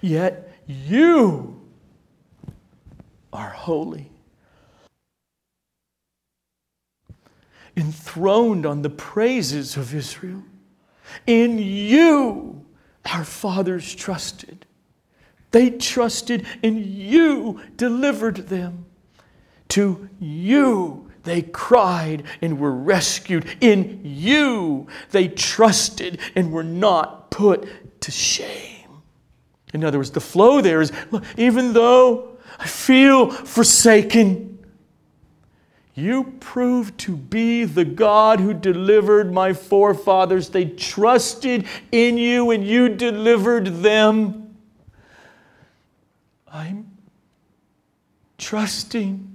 Yet 0.01 0.51
you 0.67 1.64
are 3.35 3.49
holy. 3.49 4.09
Enthroned 7.75 8.65
on 8.65 8.81
the 8.81 8.89
praises 8.89 9.75
of 9.75 9.93
Israel. 9.93 10.43
In 11.27 11.59
you, 11.59 12.65
our 13.11 13.25
fathers 13.25 13.93
trusted. 13.93 14.65
They 15.51 15.69
trusted 15.69 16.45
and 16.63 16.85
you 16.85 17.61
delivered 17.77 18.47
them. 18.47 18.85
To 19.69 20.09
you 20.19 21.11
they 21.23 21.41
cried 21.41 22.23
and 22.41 22.59
were 22.59 22.71
rescued. 22.71 23.45
In 23.59 24.01
you 24.03 24.87
they 25.11 25.27
trusted 25.27 26.19
and 26.35 26.51
were 26.51 26.63
not 26.63 27.31
put 27.31 28.01
to 28.01 28.11
shame. 28.11 29.01
In 29.73 29.83
other 29.83 29.97
words, 29.97 30.11
the 30.11 30.21
flow 30.21 30.61
there 30.61 30.81
is 30.81 30.91
even 31.37 31.73
though 31.73 32.34
I 32.59 32.67
feel 32.67 33.29
forsaken, 33.29 34.55
you 35.93 36.35
proved 36.41 36.97
to 36.99 37.15
be 37.15 37.63
the 37.63 37.85
God 37.85 38.41
who 38.41 38.53
delivered 38.53 39.31
my 39.31 39.53
forefathers. 39.53 40.49
They 40.49 40.65
trusted 40.65 41.65
in 41.91 42.17
you 42.17 42.51
and 42.51 42.67
you 42.67 42.89
delivered 42.89 43.67
them. 43.67 44.57
I'm 46.51 46.91
trusting. 48.37 49.31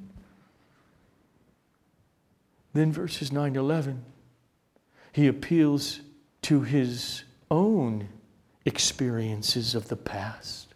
Then 2.72 2.92
verses 2.92 3.32
9 3.32 3.54
to 3.54 3.60
11, 3.60 4.04
he 5.12 5.26
appeals 5.26 6.00
to 6.42 6.60
his 6.60 7.24
own 7.50 8.08
experiences 8.64 9.74
of 9.74 9.88
the 9.88 9.96
past. 9.96 10.69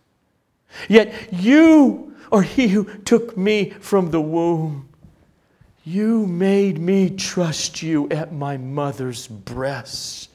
Yet 0.89 1.33
you 1.33 2.15
are 2.33 2.43
he 2.43 2.69
who 2.69 2.85
took 3.01 3.37
me 3.37 3.71
from 3.71 4.11
the 4.11 4.21
womb. 4.21 4.89
You 5.85 6.27
made 6.27 6.79
me 6.79 7.11
trust 7.11 7.83
you 7.83 8.09
at 8.09 8.33
my 8.33 8.57
mother's 8.57 9.27
breast. 9.29 10.31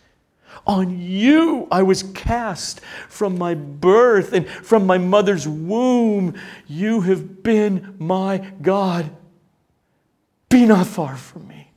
On 0.68 1.00
you 1.00 1.68
I 1.72 1.84
was 1.84 2.04
cast 2.04 2.82
from 3.08 3.38
my 3.38 3.56
birth 3.56 4.34
and 4.34 4.48
from 4.48 4.86
my 4.86 4.98
mother's 4.98 5.48
womb. 5.48 6.36
You 6.68 7.02
have 7.02 7.42
been 7.44 7.96
my 7.98 8.38
God. 8.62 9.10
Be 10.50 10.66
not 10.66 10.88
far 10.88 11.16
from 11.16 11.48
me, 11.48 11.72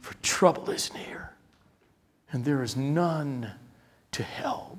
for 0.00 0.14
trouble 0.22 0.70
is 0.70 0.92
near, 0.92 1.32
and 2.30 2.44
there 2.44 2.62
is 2.62 2.76
none 2.76 3.50
to 4.12 4.22
help. 4.22 4.71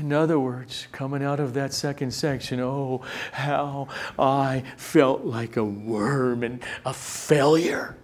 In 0.00 0.14
other 0.14 0.40
words, 0.40 0.86
coming 0.92 1.22
out 1.22 1.40
of 1.40 1.52
that 1.52 1.74
second 1.74 2.12
section, 2.12 2.58
oh, 2.58 3.02
how 3.32 3.86
I 4.18 4.64
felt 4.78 5.26
like 5.26 5.58
a 5.58 5.64
worm 5.64 6.42
and 6.42 6.62
a 6.86 6.94
failure. 6.94 7.98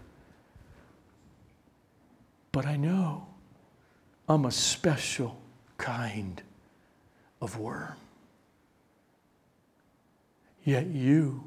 But 2.53 2.67
I 2.67 2.77
know 2.77 3.29
I'm 4.29 4.45
a 4.45 4.51
special 4.53 5.41
kind 5.79 6.43
of 7.41 7.59
worm. 7.59 7.97
Yet 10.65 10.89
you 10.89 11.45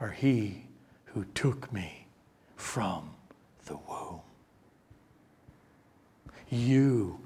are 0.00 0.12
he 0.12 0.64
who 1.04 1.26
took 1.34 1.70
me 1.70 2.06
from 2.56 3.10
the 3.66 3.76
womb. 3.76 4.20
You 6.48 7.20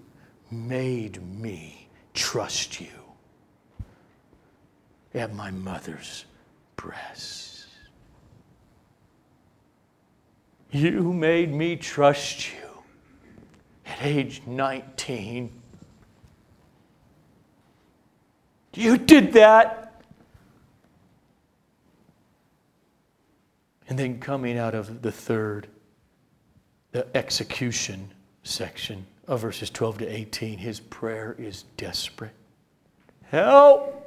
made 0.51 1.23
me 1.23 1.82
trust 2.15 2.81
you 2.81 2.89
at 5.15 5.35
my 5.35 5.51
mother's 5.51 6.25
breast. 6.77 7.67
You 10.71 11.13
made 11.13 11.53
me 11.53 11.77
trust 11.77 12.51
you 12.51 12.69
at 13.85 13.99
age 14.03 14.43
19. 14.47 15.53
You 18.75 18.97
did 18.97 19.35
that. 19.35 20.03
And 23.89 23.99
then 23.99 24.19
coming 24.19 24.57
out 24.57 24.75
of 24.75 25.03
the 25.03 25.13
third, 25.13 25.67
the 26.93 27.07
execution 27.15 28.11
section 28.43 29.07
of 29.27 29.41
verses 29.41 29.71
12 29.71 29.99
to 29.99 30.07
18, 30.07 30.59
his 30.59 30.81
prayer 30.81 31.35
is 31.39 31.65
desperate. 31.77 32.35
Help! 33.25 33.99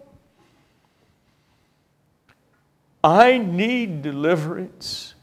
I 3.04 3.38
need 3.38 4.02
deliverance 4.02 5.14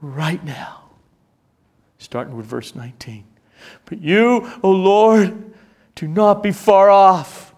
right 0.00 0.42
now. 0.44 0.90
Starting 1.98 2.36
with 2.36 2.46
verse 2.46 2.74
19. 2.74 3.24
But 3.84 4.00
you, 4.00 4.44
O 4.44 4.60
oh 4.62 4.70
Lord, 4.70 5.52
do 5.94 6.08
not 6.08 6.42
be 6.42 6.52
far 6.52 6.90
off. 6.90 7.54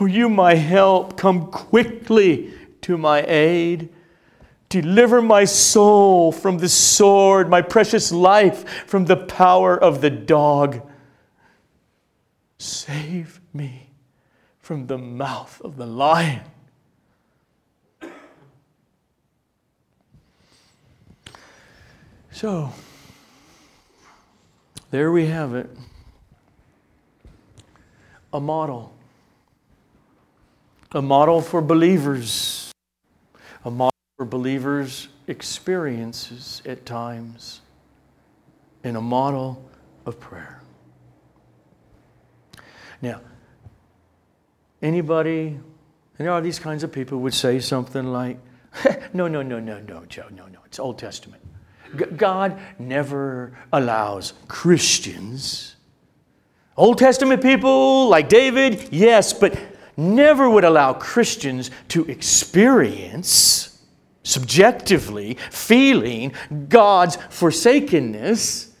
O 0.00 0.06
you, 0.06 0.28
my 0.28 0.54
help, 0.54 1.16
come 1.16 1.50
quickly 1.50 2.52
to 2.82 2.98
my 2.98 3.22
aid. 3.26 3.88
Deliver 4.72 5.20
my 5.20 5.44
soul 5.44 6.32
from 6.32 6.56
the 6.56 6.68
sword, 6.70 7.50
my 7.50 7.60
precious 7.60 8.10
life 8.10 8.86
from 8.86 9.04
the 9.04 9.18
power 9.18 9.76
of 9.76 10.00
the 10.00 10.08
dog. 10.08 10.80
Save 12.56 13.42
me 13.52 13.90
from 14.60 14.86
the 14.86 14.96
mouth 14.96 15.60
of 15.60 15.76
the 15.76 15.84
lion. 15.84 16.40
So, 22.30 22.72
there 24.90 25.12
we 25.12 25.26
have 25.26 25.54
it 25.54 25.68
a 28.32 28.40
model 28.40 28.94
a 30.92 31.02
model 31.02 31.42
for 31.42 31.60
believers, 31.60 32.72
a 33.66 33.70
model 33.70 33.91
for 34.22 34.26
believers' 34.26 35.08
experiences 35.26 36.62
at 36.64 36.86
times, 36.86 37.60
in 38.84 38.94
a 38.94 39.00
model 39.00 39.68
of 40.06 40.20
prayer. 40.20 40.62
Now, 43.00 43.20
anybody, 44.80 45.58
and 46.20 46.28
are 46.28 46.40
these 46.40 46.60
kinds 46.60 46.84
of 46.84 46.92
people 46.92 47.18
would 47.18 47.34
say 47.34 47.58
something 47.58 48.12
like, 48.12 48.38
no, 49.12 49.26
no, 49.26 49.42
no, 49.42 49.58
no, 49.58 49.80
no, 49.80 50.04
Joe, 50.04 50.28
no, 50.30 50.46
no, 50.46 50.60
it's 50.66 50.78
Old 50.78 51.00
Testament. 51.00 51.42
God 52.16 52.60
never 52.78 53.58
allows 53.72 54.34
Christians, 54.46 55.74
Old 56.76 56.98
Testament 56.98 57.42
people 57.42 58.08
like 58.08 58.28
David, 58.28 58.88
yes, 58.92 59.32
but 59.32 59.58
never 59.96 60.48
would 60.48 60.62
allow 60.62 60.92
Christians 60.92 61.72
to 61.88 62.04
experience 62.04 63.70
subjectively 64.22 65.34
feeling 65.50 66.32
God's 66.68 67.16
forsakenness. 67.30 68.72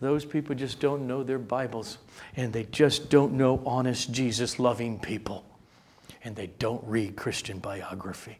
Those 0.00 0.24
people 0.24 0.54
just 0.54 0.80
don't 0.80 1.06
know 1.06 1.22
their 1.22 1.38
Bibles 1.38 1.98
and 2.36 2.52
they 2.52 2.64
just 2.64 3.08
don't 3.08 3.32
know 3.32 3.62
honest 3.64 4.12
Jesus 4.12 4.58
loving 4.58 4.98
people 4.98 5.44
and 6.22 6.36
they 6.36 6.48
don't 6.58 6.82
read 6.84 7.16
Christian 7.16 7.58
biography. 7.58 8.38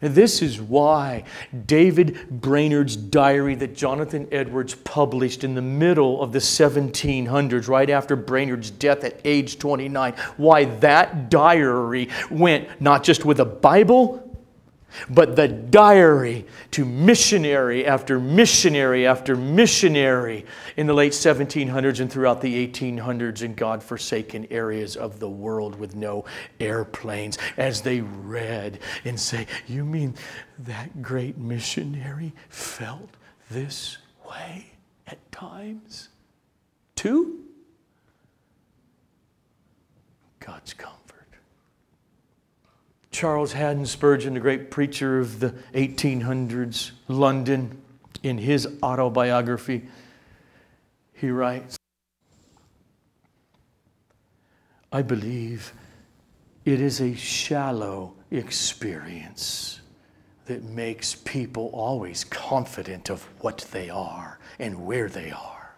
This 0.00 0.40
is 0.40 0.60
why 0.60 1.24
David 1.66 2.28
Brainerd's 2.30 2.96
diary 2.96 3.54
that 3.56 3.76
Jonathan 3.76 4.26
Edwards 4.32 4.74
published 4.74 5.44
in 5.44 5.54
the 5.54 5.62
middle 5.62 6.22
of 6.22 6.32
the 6.32 6.38
1700s, 6.38 7.68
right 7.68 7.90
after 7.90 8.16
Brainerd's 8.16 8.70
death 8.70 9.04
at 9.04 9.20
age 9.24 9.58
29, 9.58 10.14
why 10.38 10.64
that 10.64 11.30
diary 11.30 12.08
went 12.30 12.80
not 12.80 13.04
just 13.04 13.24
with 13.24 13.40
a 13.40 13.44
Bible, 13.44 14.29
but 15.08 15.36
the 15.36 15.48
diary 15.48 16.46
to 16.72 16.84
missionary 16.84 17.86
after 17.86 18.18
missionary 18.18 19.06
after 19.06 19.36
missionary 19.36 20.46
in 20.76 20.86
the 20.86 20.94
late 20.94 21.12
1700s 21.12 22.00
and 22.00 22.10
throughout 22.10 22.40
the 22.40 22.66
1800s 22.66 23.42
in 23.42 23.54
God 23.54 23.82
forsaken 23.82 24.46
areas 24.50 24.96
of 24.96 25.20
the 25.20 25.28
world 25.28 25.78
with 25.78 25.94
no 25.94 26.24
airplanes 26.58 27.38
as 27.56 27.82
they 27.82 28.00
read 28.00 28.78
and 29.04 29.18
say, 29.18 29.46
You 29.66 29.84
mean 29.84 30.14
that 30.60 31.02
great 31.02 31.38
missionary 31.38 32.32
felt 32.48 33.10
this 33.50 33.98
way 34.28 34.66
at 35.06 35.32
times 35.32 36.08
too? 36.96 37.40
God's 40.40 40.72
come. 40.74 40.99
Charles 43.10 43.52
Haddon 43.52 43.86
Spurgeon, 43.86 44.34
the 44.34 44.40
great 44.40 44.70
preacher 44.70 45.18
of 45.18 45.40
the 45.40 45.50
1800s, 45.74 46.92
London, 47.08 47.80
in 48.22 48.38
his 48.38 48.68
autobiography, 48.82 49.86
he 51.14 51.30
writes 51.30 51.76
I 54.92 55.02
believe 55.02 55.72
it 56.64 56.80
is 56.80 57.00
a 57.00 57.14
shallow 57.14 58.14
experience 58.30 59.80
that 60.46 60.64
makes 60.64 61.14
people 61.14 61.70
always 61.72 62.24
confident 62.24 63.08
of 63.08 63.22
what 63.40 63.66
they 63.70 63.88
are 63.88 64.38
and 64.58 64.84
where 64.84 65.08
they 65.08 65.30
are. 65.30 65.76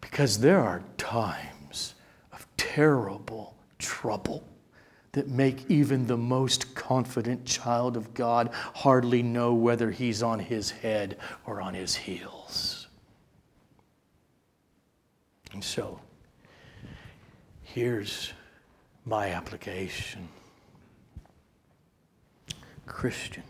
Because 0.00 0.38
there 0.38 0.60
are 0.60 0.82
times 0.96 1.59
terrible 2.60 3.54
trouble 3.78 4.44
that 5.12 5.28
make 5.28 5.64
even 5.70 6.06
the 6.06 6.16
most 6.16 6.74
confident 6.74 7.46
child 7.46 7.96
of 7.96 8.12
God 8.12 8.50
hardly 8.52 9.22
know 9.22 9.54
whether 9.54 9.90
he's 9.90 10.22
on 10.22 10.38
his 10.38 10.70
head 10.70 11.16
or 11.46 11.62
on 11.62 11.72
his 11.72 11.96
heels. 11.96 12.86
And 15.52 15.64
so, 15.64 16.00
here's 17.62 18.34
my 19.06 19.30
application 19.30 20.28
Christian, 22.84 23.44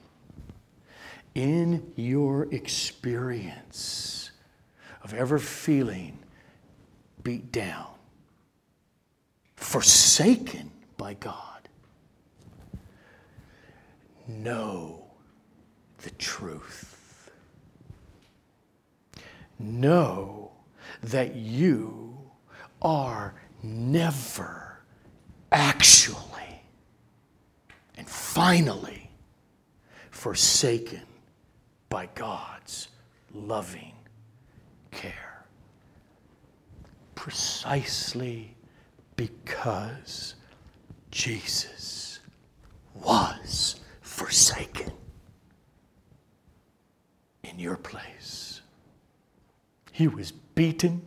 in 1.34 1.92
your 1.96 2.44
experience 2.54 4.30
of 5.02 5.12
ever 5.14 5.40
feeling 5.40 6.18
beat 7.24 7.50
down, 7.50 7.88
forsaken 9.70 10.68
by 10.96 11.14
God. 11.14 11.68
Know 14.26 15.04
the 15.98 16.10
truth. 16.10 17.30
Know 19.60 20.50
that 21.04 21.36
you 21.36 22.18
are 22.82 23.32
never 23.62 24.80
actually 25.52 26.64
and 27.96 28.08
finally 28.08 29.08
forsaken 30.10 31.02
by 31.88 32.08
God's 32.16 32.88
loving 33.32 33.94
care. 34.90 35.44
Precisely 37.14 38.56
because 39.20 40.34
Jesus 41.10 42.20
was 42.94 43.78
forsaken 44.00 44.90
in 47.44 47.58
your 47.58 47.76
place. 47.76 48.62
He 49.92 50.08
was 50.08 50.32
beaten. 50.32 51.02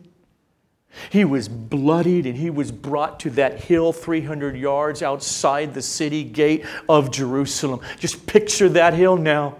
He 1.10 1.24
was 1.24 1.48
bloodied 1.48 2.26
and 2.26 2.36
he 2.36 2.50
was 2.50 2.70
brought 2.70 3.18
to 3.18 3.30
that 3.30 3.64
hill 3.64 3.92
300 3.92 4.56
yards 4.56 5.02
outside 5.02 5.74
the 5.74 5.82
city 5.82 6.22
gate 6.22 6.64
of 6.88 7.10
Jerusalem. 7.10 7.80
Just 7.98 8.28
picture 8.28 8.68
that 8.68 8.94
hill 8.94 9.16
now. 9.16 9.56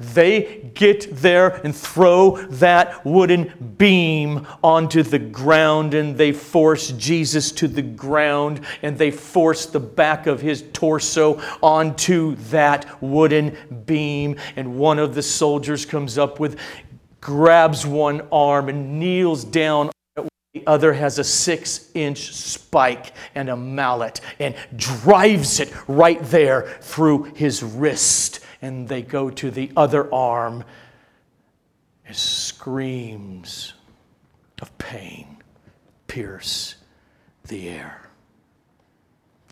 They 0.00 0.70
get 0.74 1.16
there 1.16 1.60
and 1.64 1.74
throw 1.74 2.36
that 2.46 3.04
wooden 3.04 3.74
beam 3.78 4.46
onto 4.62 5.02
the 5.02 5.18
ground, 5.18 5.94
and 5.94 6.16
they 6.16 6.32
force 6.32 6.90
Jesus 6.92 7.52
to 7.52 7.68
the 7.68 7.82
ground, 7.82 8.60
and 8.82 8.98
they 8.98 9.10
force 9.10 9.66
the 9.66 9.80
back 9.80 10.26
of 10.26 10.40
his 10.40 10.64
torso 10.72 11.40
onto 11.62 12.36
that 12.50 13.02
wooden 13.02 13.56
beam. 13.86 14.36
And 14.56 14.76
one 14.76 14.98
of 14.98 15.14
the 15.14 15.22
soldiers 15.22 15.86
comes 15.86 16.18
up 16.18 16.40
with, 16.40 16.58
grabs 17.20 17.86
one 17.86 18.22
arm, 18.32 18.68
and 18.68 18.98
kneels 18.98 19.44
down 19.44 19.90
the 20.54 20.66
other 20.68 20.92
has 20.92 21.18
a 21.18 21.24
six 21.24 21.90
inch 21.94 22.32
spike 22.32 23.12
and 23.34 23.48
a 23.48 23.56
mallet 23.56 24.20
and 24.38 24.54
drives 24.76 25.58
it 25.58 25.72
right 25.88 26.22
there 26.22 26.78
through 26.80 27.24
his 27.34 27.62
wrist 27.62 28.38
and 28.62 28.88
they 28.88 29.02
go 29.02 29.28
to 29.30 29.50
the 29.50 29.70
other 29.76 30.12
arm. 30.14 30.64
As 32.06 32.18
screams 32.18 33.74
of 34.62 34.76
pain 34.78 35.38
pierce 36.06 36.76
the 37.48 37.68
air. 37.68 38.08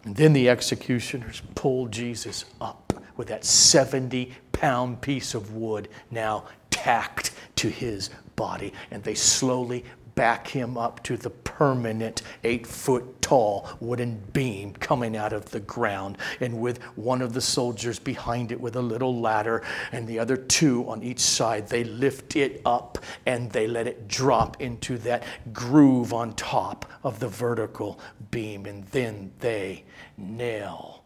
And 0.04 0.14
then 0.14 0.32
the 0.32 0.48
executioners 0.48 1.42
pull 1.54 1.88
Jesus 1.88 2.44
up 2.60 2.92
with 3.16 3.28
that 3.28 3.44
70 3.44 4.32
pound 4.52 5.00
piece 5.00 5.34
of 5.34 5.54
wood 5.54 5.88
now 6.10 6.44
tacked 6.70 7.32
to 7.56 7.68
his 7.68 8.10
body, 8.36 8.72
and 8.90 9.02
they 9.02 9.14
slowly 9.14 9.84
back 10.14 10.48
him 10.48 10.76
up 10.76 11.02
to 11.04 11.16
the 11.16 11.30
permanent 11.30 12.22
eight 12.44 12.66
foot 12.66 13.22
tall 13.22 13.68
wooden 13.80 14.20
beam 14.32 14.72
coming 14.74 15.16
out 15.16 15.32
of 15.32 15.50
the 15.50 15.60
ground, 15.60 16.18
and 16.40 16.60
with 16.60 16.82
one 16.96 17.22
of 17.22 17.32
the 17.32 17.40
soldiers 17.40 17.98
behind 17.98 18.52
it 18.52 18.60
with 18.60 18.76
a 18.76 18.82
little 18.82 19.20
ladder, 19.20 19.62
and 19.90 20.06
the 20.06 20.18
other 20.18 20.36
two 20.36 20.88
on 20.88 21.02
each 21.02 21.20
side, 21.20 21.68
they 21.68 21.84
lift 21.84 22.36
it 22.36 22.60
up 22.66 22.98
and 23.26 23.50
they 23.52 23.66
let 23.66 23.86
it 23.86 24.08
drop 24.08 24.60
into 24.60 24.98
that 24.98 25.22
groove 25.52 26.12
on 26.12 26.34
top 26.34 26.84
of 27.02 27.20
the 27.20 27.28
vertical 27.28 27.98
beam, 28.30 28.66
and 28.66 28.84
then 28.88 29.32
they 29.40 29.84
nail 30.16 31.04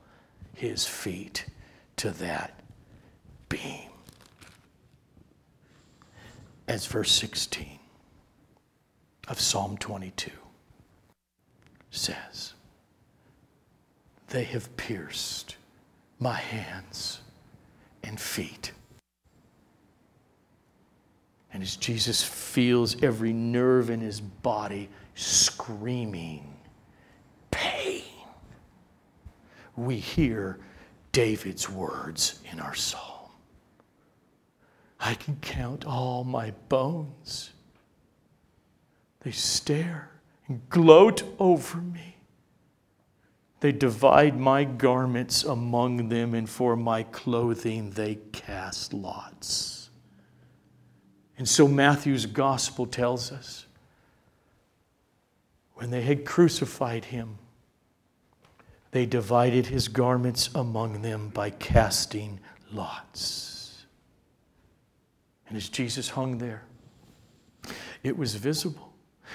his 0.54 0.86
feet 0.86 1.46
to 1.96 2.10
that 2.10 2.58
beam. 3.48 3.90
As 6.66 6.86
verse 6.86 7.12
16 7.12 7.75
of 9.28 9.40
Psalm 9.40 9.76
22 9.78 10.30
says, 11.90 12.54
They 14.28 14.44
have 14.44 14.76
pierced 14.76 15.56
my 16.18 16.34
hands 16.34 17.20
and 18.02 18.18
feet 18.20 18.72
And 21.56 21.62
as 21.62 21.76
Jesus 21.76 22.22
feels 22.22 23.02
every 23.02 23.32
nerve 23.32 23.88
in 23.88 24.02
his 24.02 24.20
body 24.20 24.90
screaming 25.14 26.54
pain, 27.50 28.02
we 29.74 29.96
hear 29.96 30.58
David's 31.12 31.70
words 31.70 32.40
in 32.52 32.60
our 32.60 32.74
psalm. 32.74 33.30
I 35.00 35.14
can 35.14 35.36
count 35.36 35.86
all 35.86 36.24
my 36.24 36.50
bones. 36.68 37.54
They 39.26 39.32
stare 39.32 40.08
and 40.46 40.60
gloat 40.68 41.24
over 41.40 41.78
me. 41.78 42.14
They 43.58 43.72
divide 43.72 44.38
my 44.38 44.62
garments 44.62 45.42
among 45.42 46.10
them, 46.10 46.32
and 46.32 46.48
for 46.48 46.76
my 46.76 47.02
clothing 47.02 47.90
they 47.90 48.18
cast 48.30 48.94
lots. 48.94 49.90
And 51.36 51.48
so 51.48 51.66
Matthew's 51.66 52.24
gospel 52.24 52.86
tells 52.86 53.32
us 53.32 53.66
when 55.74 55.90
they 55.90 56.02
had 56.02 56.24
crucified 56.24 57.06
him, 57.06 57.38
they 58.92 59.06
divided 59.06 59.66
his 59.66 59.88
garments 59.88 60.50
among 60.54 61.02
them 61.02 61.30
by 61.30 61.50
casting 61.50 62.38
lots. 62.72 63.86
And 65.48 65.56
as 65.56 65.68
Jesus 65.68 66.10
hung 66.10 66.38
there, 66.38 66.62
it 68.04 68.16
was 68.16 68.36
visible 68.36 68.92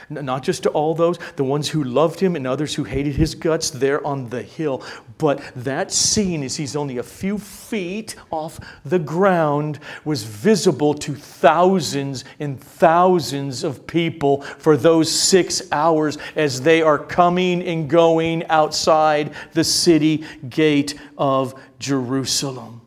not 0.09 0.43
just 0.43 0.63
to 0.63 0.69
all 0.69 0.93
those, 0.93 1.17
the 1.35 1.43
ones 1.43 1.69
who 1.69 1.83
loved 1.83 2.19
him 2.19 2.35
and 2.35 2.45
others 2.45 2.75
who 2.75 2.83
hated 2.83 3.15
his 3.15 3.35
guts 3.35 3.69
there 3.69 4.05
on 4.05 4.29
the 4.29 4.41
hill, 4.41 4.83
but 5.17 5.41
that 5.55 5.91
scene, 5.91 6.43
as 6.43 6.55
he's 6.55 6.75
only 6.75 6.97
a 6.97 7.03
few 7.03 7.37
feet 7.37 8.15
off 8.31 8.59
the 8.83 8.99
ground, 8.99 9.79
was 10.03 10.23
visible 10.23 10.93
to 10.93 11.13
thousands 11.15 12.25
and 12.39 12.59
thousands 12.59 13.63
of 13.63 13.85
people 13.87 14.41
for 14.41 14.75
those 14.75 15.11
six 15.11 15.61
hours 15.71 16.17
as 16.35 16.61
they 16.61 16.81
are 16.81 16.97
coming 16.97 17.61
and 17.63 17.89
going 17.89 18.45
outside 18.47 19.33
the 19.53 19.63
city 19.63 20.25
gate 20.49 20.99
of 21.17 21.53
Jerusalem. 21.79 22.81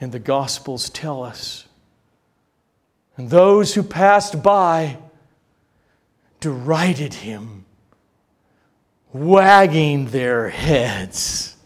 And 0.00 0.12
the 0.12 0.18
Gospels 0.18 0.90
tell 0.90 1.22
us, 1.22 1.66
and 3.16 3.30
those 3.30 3.74
who 3.74 3.82
passed 3.82 4.42
by, 4.42 4.96
derided 6.42 7.14
him, 7.14 7.64
wagging 9.12 10.08
their 10.08 10.50
heads. 10.50 11.56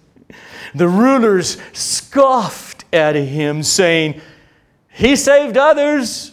The 0.75 0.87
rulers 0.87 1.57
scoffed 1.73 2.85
at 2.93 3.17
him, 3.17 3.63
saying, 3.63 4.21
He 4.89 5.17
saved 5.17 5.57
others. 5.57 6.33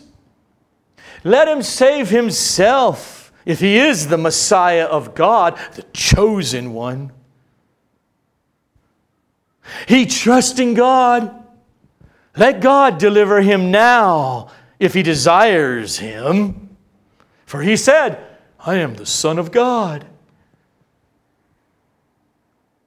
Let 1.24 1.48
him 1.48 1.64
save 1.64 2.10
himself 2.10 3.32
if 3.46 3.62
he 3.62 3.78
is 3.78 4.08
the 4.08 4.18
Messiah 4.18 4.86
of 4.86 5.16
God, 5.16 5.58
the 5.76 5.84
chosen 5.94 6.74
one. 6.74 7.14
He 9.88 10.06
trusts 10.06 10.60
in 10.60 10.74
God. 10.74 11.34
Let 12.36 12.60
God 12.60 12.98
deliver 12.98 13.42
him 13.42 13.72
now 13.72 14.50
if 14.80 14.94
he 14.94 15.04
desires 15.04 15.98
him. 15.98 16.76
For 17.46 17.62
he 17.62 17.78
said, 17.78 18.33
I 18.66 18.76
am 18.76 18.96
the 18.96 19.06
Son 19.06 19.38
of 19.38 19.52
God. 19.52 20.06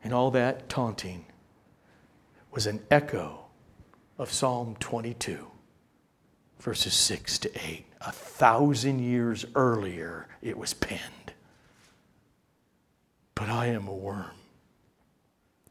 And 0.02 0.14
all 0.14 0.30
that 0.30 0.68
taunting 0.68 1.26
was 2.50 2.66
an 2.66 2.80
echo 2.90 3.46
of 4.18 4.32
Psalm 4.32 4.76
22, 4.80 5.46
verses 6.60 6.94
6 6.94 7.38
to 7.40 7.50
8. 7.54 7.84
A 8.00 8.12
thousand 8.12 9.00
years 9.00 9.44
earlier, 9.54 10.28
it 10.40 10.56
was 10.56 10.72
penned. 10.72 11.32
But 13.34 13.50
I 13.50 13.66
am 13.66 13.86
a 13.86 13.92
worm 13.92 14.30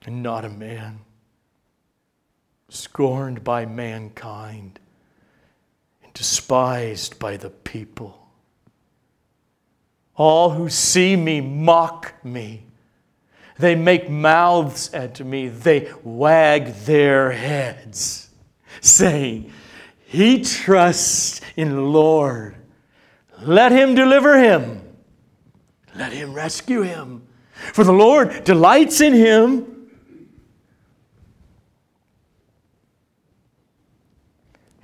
and 0.06 0.22
not 0.22 0.46
a 0.46 0.50
man, 0.50 1.00
scorned 2.70 3.44
by 3.44 3.66
mankind 3.66 4.80
and 6.04 6.14
despised 6.14 7.18
by 7.18 7.38
the 7.38 7.50
people. 7.50 8.25
All 10.16 10.52
who 10.52 10.70
see 10.70 11.16
me 11.16 11.42
mock 11.42 12.14
me. 12.24 12.66
They 13.58 13.76
make 13.76 14.10
mouths 14.10 14.94
at 14.94 15.20
me. 15.20 15.48
They 15.48 15.92
wag 16.04 16.74
their 16.86 17.32
heads, 17.32 18.30
saying, 18.82 19.52
He 20.06 20.42
trusts 20.42 21.42
in 21.56 21.74
the 21.74 21.82
Lord. 21.82 22.56
Let 23.42 23.72
him 23.72 23.96
deliver 23.96 24.38
him. 24.38 24.82
Let 25.96 26.12
him 26.12 26.34
rescue 26.34 26.82
him. 26.82 27.28
For 27.74 27.84
the 27.84 27.94
Lord 27.94 28.44
delights 28.44 29.00
in 29.02 29.14
him. 29.14 29.90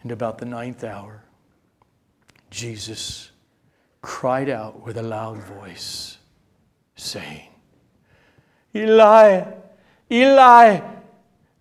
And 0.01 0.11
about 0.11 0.39
the 0.39 0.45
ninth 0.45 0.83
hour, 0.83 1.23
Jesus 2.49 3.30
cried 4.01 4.49
out 4.49 4.85
with 4.85 4.97
a 4.97 5.03
loud 5.03 5.37
voice, 5.37 6.17
saying, 6.95 7.47
Eli, 8.75 9.43
Eli, 10.09 10.81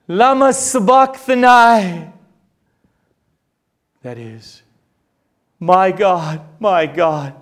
lama 0.09 0.53
sabachthani. 0.53 2.13
That 4.03 4.17
is, 4.17 4.63
my 5.59 5.93
God, 5.93 6.41
my 6.59 6.87
God, 6.87 7.35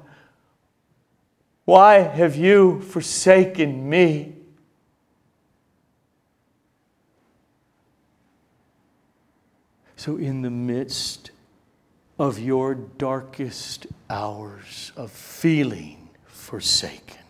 why 1.64 1.98
have 1.98 2.34
you 2.34 2.80
forsaken 2.80 3.88
me? 3.88 4.34
So, 9.96 10.16
in 10.16 10.42
the 10.42 10.50
midst 10.50 11.30
of 12.18 12.38
your 12.38 12.74
darkest 12.74 13.86
hours 14.10 14.92
of 14.96 15.10
feeling 15.10 16.08
forsaken. 16.26 17.22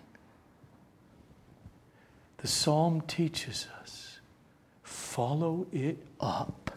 The 2.39 2.49
psalm 2.49 3.03
teaches 3.03 3.67
us 3.81 4.21
follow 4.83 5.67
it 5.73 5.99
up. 6.21 6.71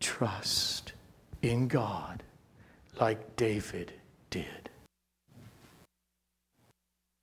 Trust 0.00 0.92
in 1.42 1.68
God 1.68 2.22
like 3.00 3.36
David 3.36 3.92
did. 4.30 4.68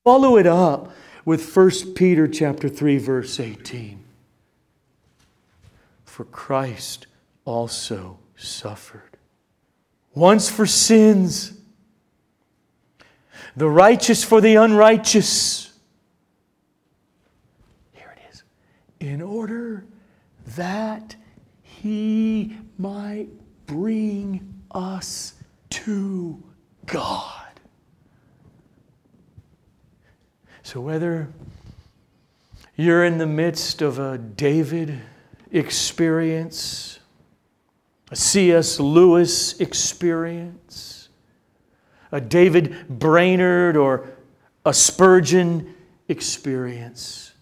Follow 0.03 0.37
it 0.37 0.47
up 0.47 0.93
with 1.25 1.55
1 1.55 1.93
Peter 1.93 2.27
chapter 2.27 2.69
3 2.69 2.97
verse 2.97 3.39
18. 3.39 4.03
For 6.05 6.23
Christ 6.23 7.07
also 7.43 8.19
suffered 8.37 9.04
once 10.15 10.49
for 10.49 10.65
sins, 10.65 11.53
the 13.55 13.69
righteous 13.69 14.23
for 14.23 14.41
the 14.41 14.55
unrighteous. 14.55 15.71
Here 17.93 18.15
it 18.17 18.33
is. 18.33 18.43
In 18.99 19.21
order 19.21 19.85
that 20.55 21.15
he 21.61 22.57
might 22.77 23.27
bring 23.67 24.61
us 24.71 25.33
to 25.69 26.41
God. 26.85 27.31
So, 30.63 30.81
whether 30.81 31.29
you're 32.75 33.05
in 33.05 33.17
the 33.17 33.27
midst 33.27 33.81
of 33.81 33.99
a 33.99 34.17
David 34.17 34.99
experience, 35.51 36.99
a 38.11 38.15
C.S. 38.15 38.79
Lewis 38.79 39.59
experience, 39.59 41.09
a 42.11 42.21
David 42.21 42.87
Brainerd 42.87 43.75
or 43.75 44.09
a 44.65 44.73
Spurgeon 44.73 45.73
experience. 46.07 47.33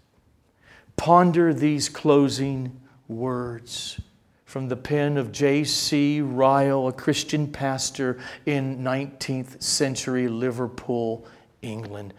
Ponder 0.96 1.54
these 1.54 1.90
closing 1.90 2.80
words 3.08 4.00
from 4.46 4.68
the 4.70 4.76
pen 4.76 5.18
of 5.18 5.32
J.C. 5.32 6.22
Ryle, 6.22 6.88
a 6.88 6.94
Christian 6.94 7.52
pastor 7.52 8.20
in 8.46 8.80
19th 8.80 9.62
century 9.62 10.28
Liverpool, 10.28 11.26
England, 11.62 12.14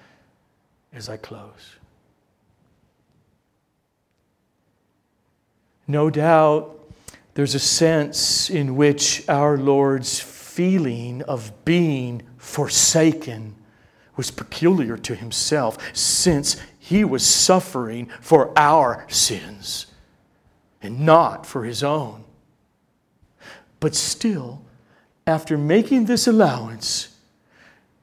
as 0.92 1.08
I 1.08 1.16
close. 1.16 1.76
No 5.86 6.10
doubt 6.10 6.83
there's 7.34 7.54
a 7.54 7.60
sense 7.60 8.48
in 8.48 8.76
which 8.76 9.28
our 9.28 9.58
Lord's 9.58 10.20
feeling 10.20 11.22
of 11.22 11.52
being 11.64 12.22
forsaken 12.36 13.56
was 14.16 14.30
peculiar 14.30 14.96
to 14.96 15.16
himself 15.16 15.76
since 15.96 16.56
he 16.78 17.02
was 17.04 17.26
suffering 17.26 18.08
for 18.20 18.56
our 18.56 19.04
sins 19.08 19.86
and 20.80 21.00
not 21.00 21.44
for 21.44 21.64
his 21.64 21.82
own. 21.82 22.24
But 23.80 23.96
still, 23.96 24.62
after 25.26 25.58
making 25.58 26.04
this 26.04 26.28
allowance, 26.28 27.16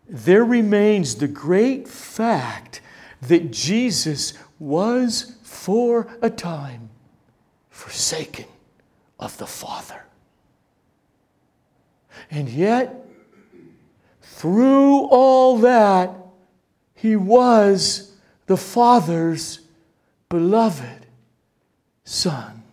there 0.09 0.43
remains 0.43 1.15
the 1.15 1.27
great 1.29 1.87
fact 1.87 2.81
that 3.21 3.51
Jesus 3.51 4.33
was 4.59 5.37
for 5.43 6.07
a 6.21 6.29
time 6.29 6.89
forsaken 7.69 8.45
of 9.21 9.37
the 9.37 9.45
Father. 9.45 10.03
And 12.29 12.49
yet, 12.49 13.05
through 14.21 15.05
all 15.05 15.59
that, 15.59 16.15
he 16.95 17.15
was 17.15 18.13
the 18.47 18.57
Father's 18.57 19.61
beloved 20.27 21.05
Son. 22.03 22.63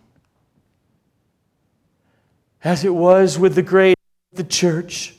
As 2.63 2.83
it 2.83 2.93
was 2.93 3.39
with 3.39 3.55
the 3.55 3.61
great 3.61 3.95
the 4.33 4.43
church, 4.43 5.15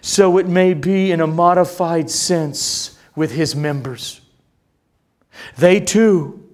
so 0.00 0.38
it 0.38 0.46
may 0.46 0.74
be 0.74 1.12
in 1.12 1.20
a 1.20 1.26
modified 1.26 2.10
sense 2.10 2.98
with 3.14 3.32
his 3.32 3.54
members. 3.54 4.20
They 5.56 5.80
too, 5.80 6.44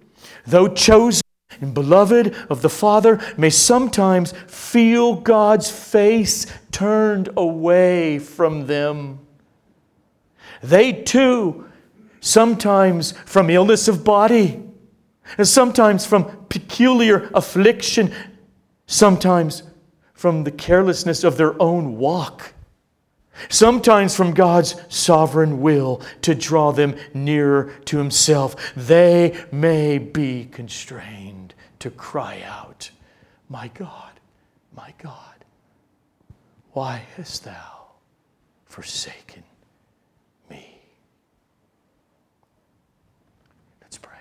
though 0.46 0.68
chosen 0.68 1.22
and 1.60 1.74
beloved 1.74 2.34
of 2.48 2.62
the 2.62 2.68
Father, 2.68 3.20
may 3.36 3.50
sometimes 3.50 4.32
feel 4.46 5.14
God's 5.14 5.70
face 5.70 6.46
turned 6.72 7.28
away 7.36 8.18
from 8.18 8.66
them. 8.66 9.20
They 10.62 10.92
too, 10.92 11.68
sometimes 12.20 13.12
from 13.12 13.50
illness 13.50 13.88
of 13.88 14.04
body, 14.04 14.62
and 15.38 15.46
sometimes 15.46 16.06
from 16.06 16.46
peculiar 16.48 17.30
affliction, 17.34 18.12
sometimes 18.86 19.62
from 20.12 20.44
the 20.44 20.50
carelessness 20.50 21.24
of 21.24 21.36
their 21.36 21.60
own 21.62 21.96
walk 21.96 22.54
sometimes 23.48 24.14
from 24.14 24.34
God's 24.34 24.76
sovereign 24.88 25.60
will 25.60 26.02
to 26.22 26.34
draw 26.34 26.72
them 26.72 26.96
nearer 27.14 27.72
to 27.86 27.98
Himself, 27.98 28.74
they 28.74 29.38
may 29.50 29.98
be 29.98 30.46
constrained 30.46 31.49
to 31.80 31.90
cry 31.90 32.42
out, 32.46 32.90
My 33.48 33.68
God, 33.68 34.20
my 34.76 34.94
God, 34.98 35.44
why 36.72 37.02
hast 37.16 37.44
thou 37.44 37.88
forsaken 38.66 39.42
me? 40.48 40.78
Let's 43.82 43.98
pray. 43.98 44.18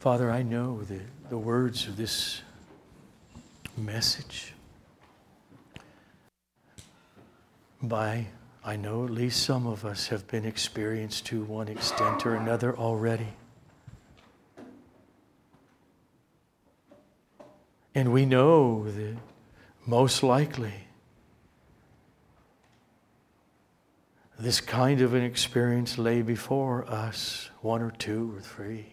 Father, 0.00 0.30
I 0.30 0.42
know 0.42 0.82
the, 0.82 1.00
the 1.28 1.38
words 1.38 1.86
of 1.86 1.96
this 1.96 2.42
message. 3.76 4.54
By, 7.82 8.26
I 8.62 8.76
know 8.76 9.04
at 9.04 9.10
least 9.10 9.42
some 9.42 9.66
of 9.66 9.86
us 9.86 10.08
have 10.08 10.26
been 10.26 10.44
experienced 10.44 11.26
to 11.26 11.42
one 11.44 11.68
extent 11.68 12.26
or 12.26 12.34
another 12.34 12.76
already. 12.76 13.34
And 17.94 18.12
we 18.12 18.26
know 18.26 18.90
that 18.90 19.16
most 19.86 20.22
likely 20.22 20.74
this 24.38 24.60
kind 24.60 25.00
of 25.00 25.12
an 25.14 25.22
experience 25.22 25.98
lay 25.98 26.22
before 26.22 26.88
us, 26.88 27.50
one 27.60 27.82
or 27.82 27.90
two 27.90 28.34
or 28.36 28.40
three. 28.40 28.86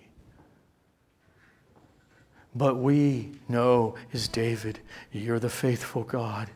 But 2.56 2.78
we 2.78 3.34
know, 3.48 3.96
as 4.14 4.28
David, 4.28 4.80
you're 5.12 5.40
the 5.40 5.50
faithful 5.50 6.04
God 6.04 6.50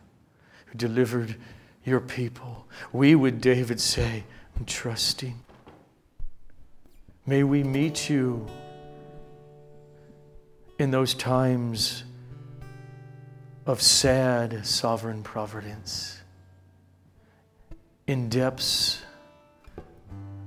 who 0.66 0.78
delivered 0.78 1.36
your 1.84 2.00
people. 2.00 2.68
We 2.94 3.16
would, 3.16 3.42
David 3.42 3.80
say, 3.80 4.24
I'm 4.58 4.66
trusting. 4.66 5.40
May 7.26 7.44
we 7.44 7.64
meet 7.64 8.10
you 8.10 8.48
in 10.80 10.92
those 10.92 11.14
times 11.14 12.04
of 13.66 13.82
sad 13.82 14.66
sovereign 14.66 15.22
providence, 15.22 16.20
in 18.08 18.30
depths 18.30 19.02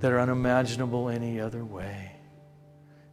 that 0.00 0.10
are 0.12 0.18
unimaginable 0.18 1.08
any 1.08 1.40
other 1.40 1.64
way 1.64 2.12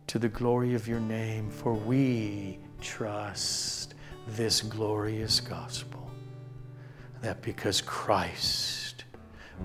to 0.07 0.19
the 0.19 0.27
glory 0.27 0.73
of 0.73 0.87
your 0.87 0.99
name, 0.99 1.49
for 1.49 1.73
we 1.73 2.59
trust 2.81 3.93
this 4.27 4.61
glorious 4.61 5.39
gospel 5.39 5.90
that 7.21 7.41
because 7.41 7.81
Christ 7.81 9.05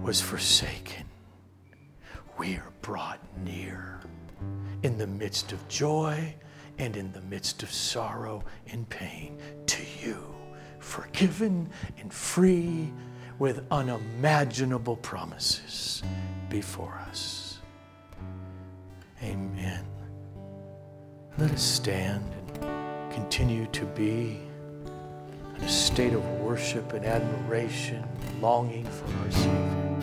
was 0.02 0.20
forsaken, 0.20 1.06
we 2.38 2.56
are 2.56 2.72
brought 2.82 3.20
near 3.44 4.00
in 4.82 4.98
the 4.98 5.06
midst 5.06 5.52
of 5.52 5.66
joy 5.68 6.34
and 6.78 6.96
in 6.96 7.10
the 7.12 7.20
midst 7.22 7.62
of 7.62 7.72
sorrow 7.72 8.44
and 8.68 8.88
pain 8.88 9.38
to 9.66 9.82
you, 10.02 10.22
forgiven 10.78 11.68
and 11.98 12.12
free 12.12 12.92
with 13.38 13.64
unimaginable 13.70 14.96
promises 14.96 16.02
before 16.48 16.94
us. 17.08 17.60
Amen. 19.22 19.84
Let 21.38 21.50
us 21.50 21.62
stand 21.62 22.24
and 22.34 23.12
continue 23.12 23.66
to 23.66 23.84
be 23.86 24.45
a 25.62 25.68
state 25.68 26.12
of 26.12 26.24
worship 26.40 26.92
and 26.92 27.04
admiration, 27.04 28.04
longing 28.40 28.84
for 28.84 29.06
our 29.18 29.30
Savior. 29.30 29.95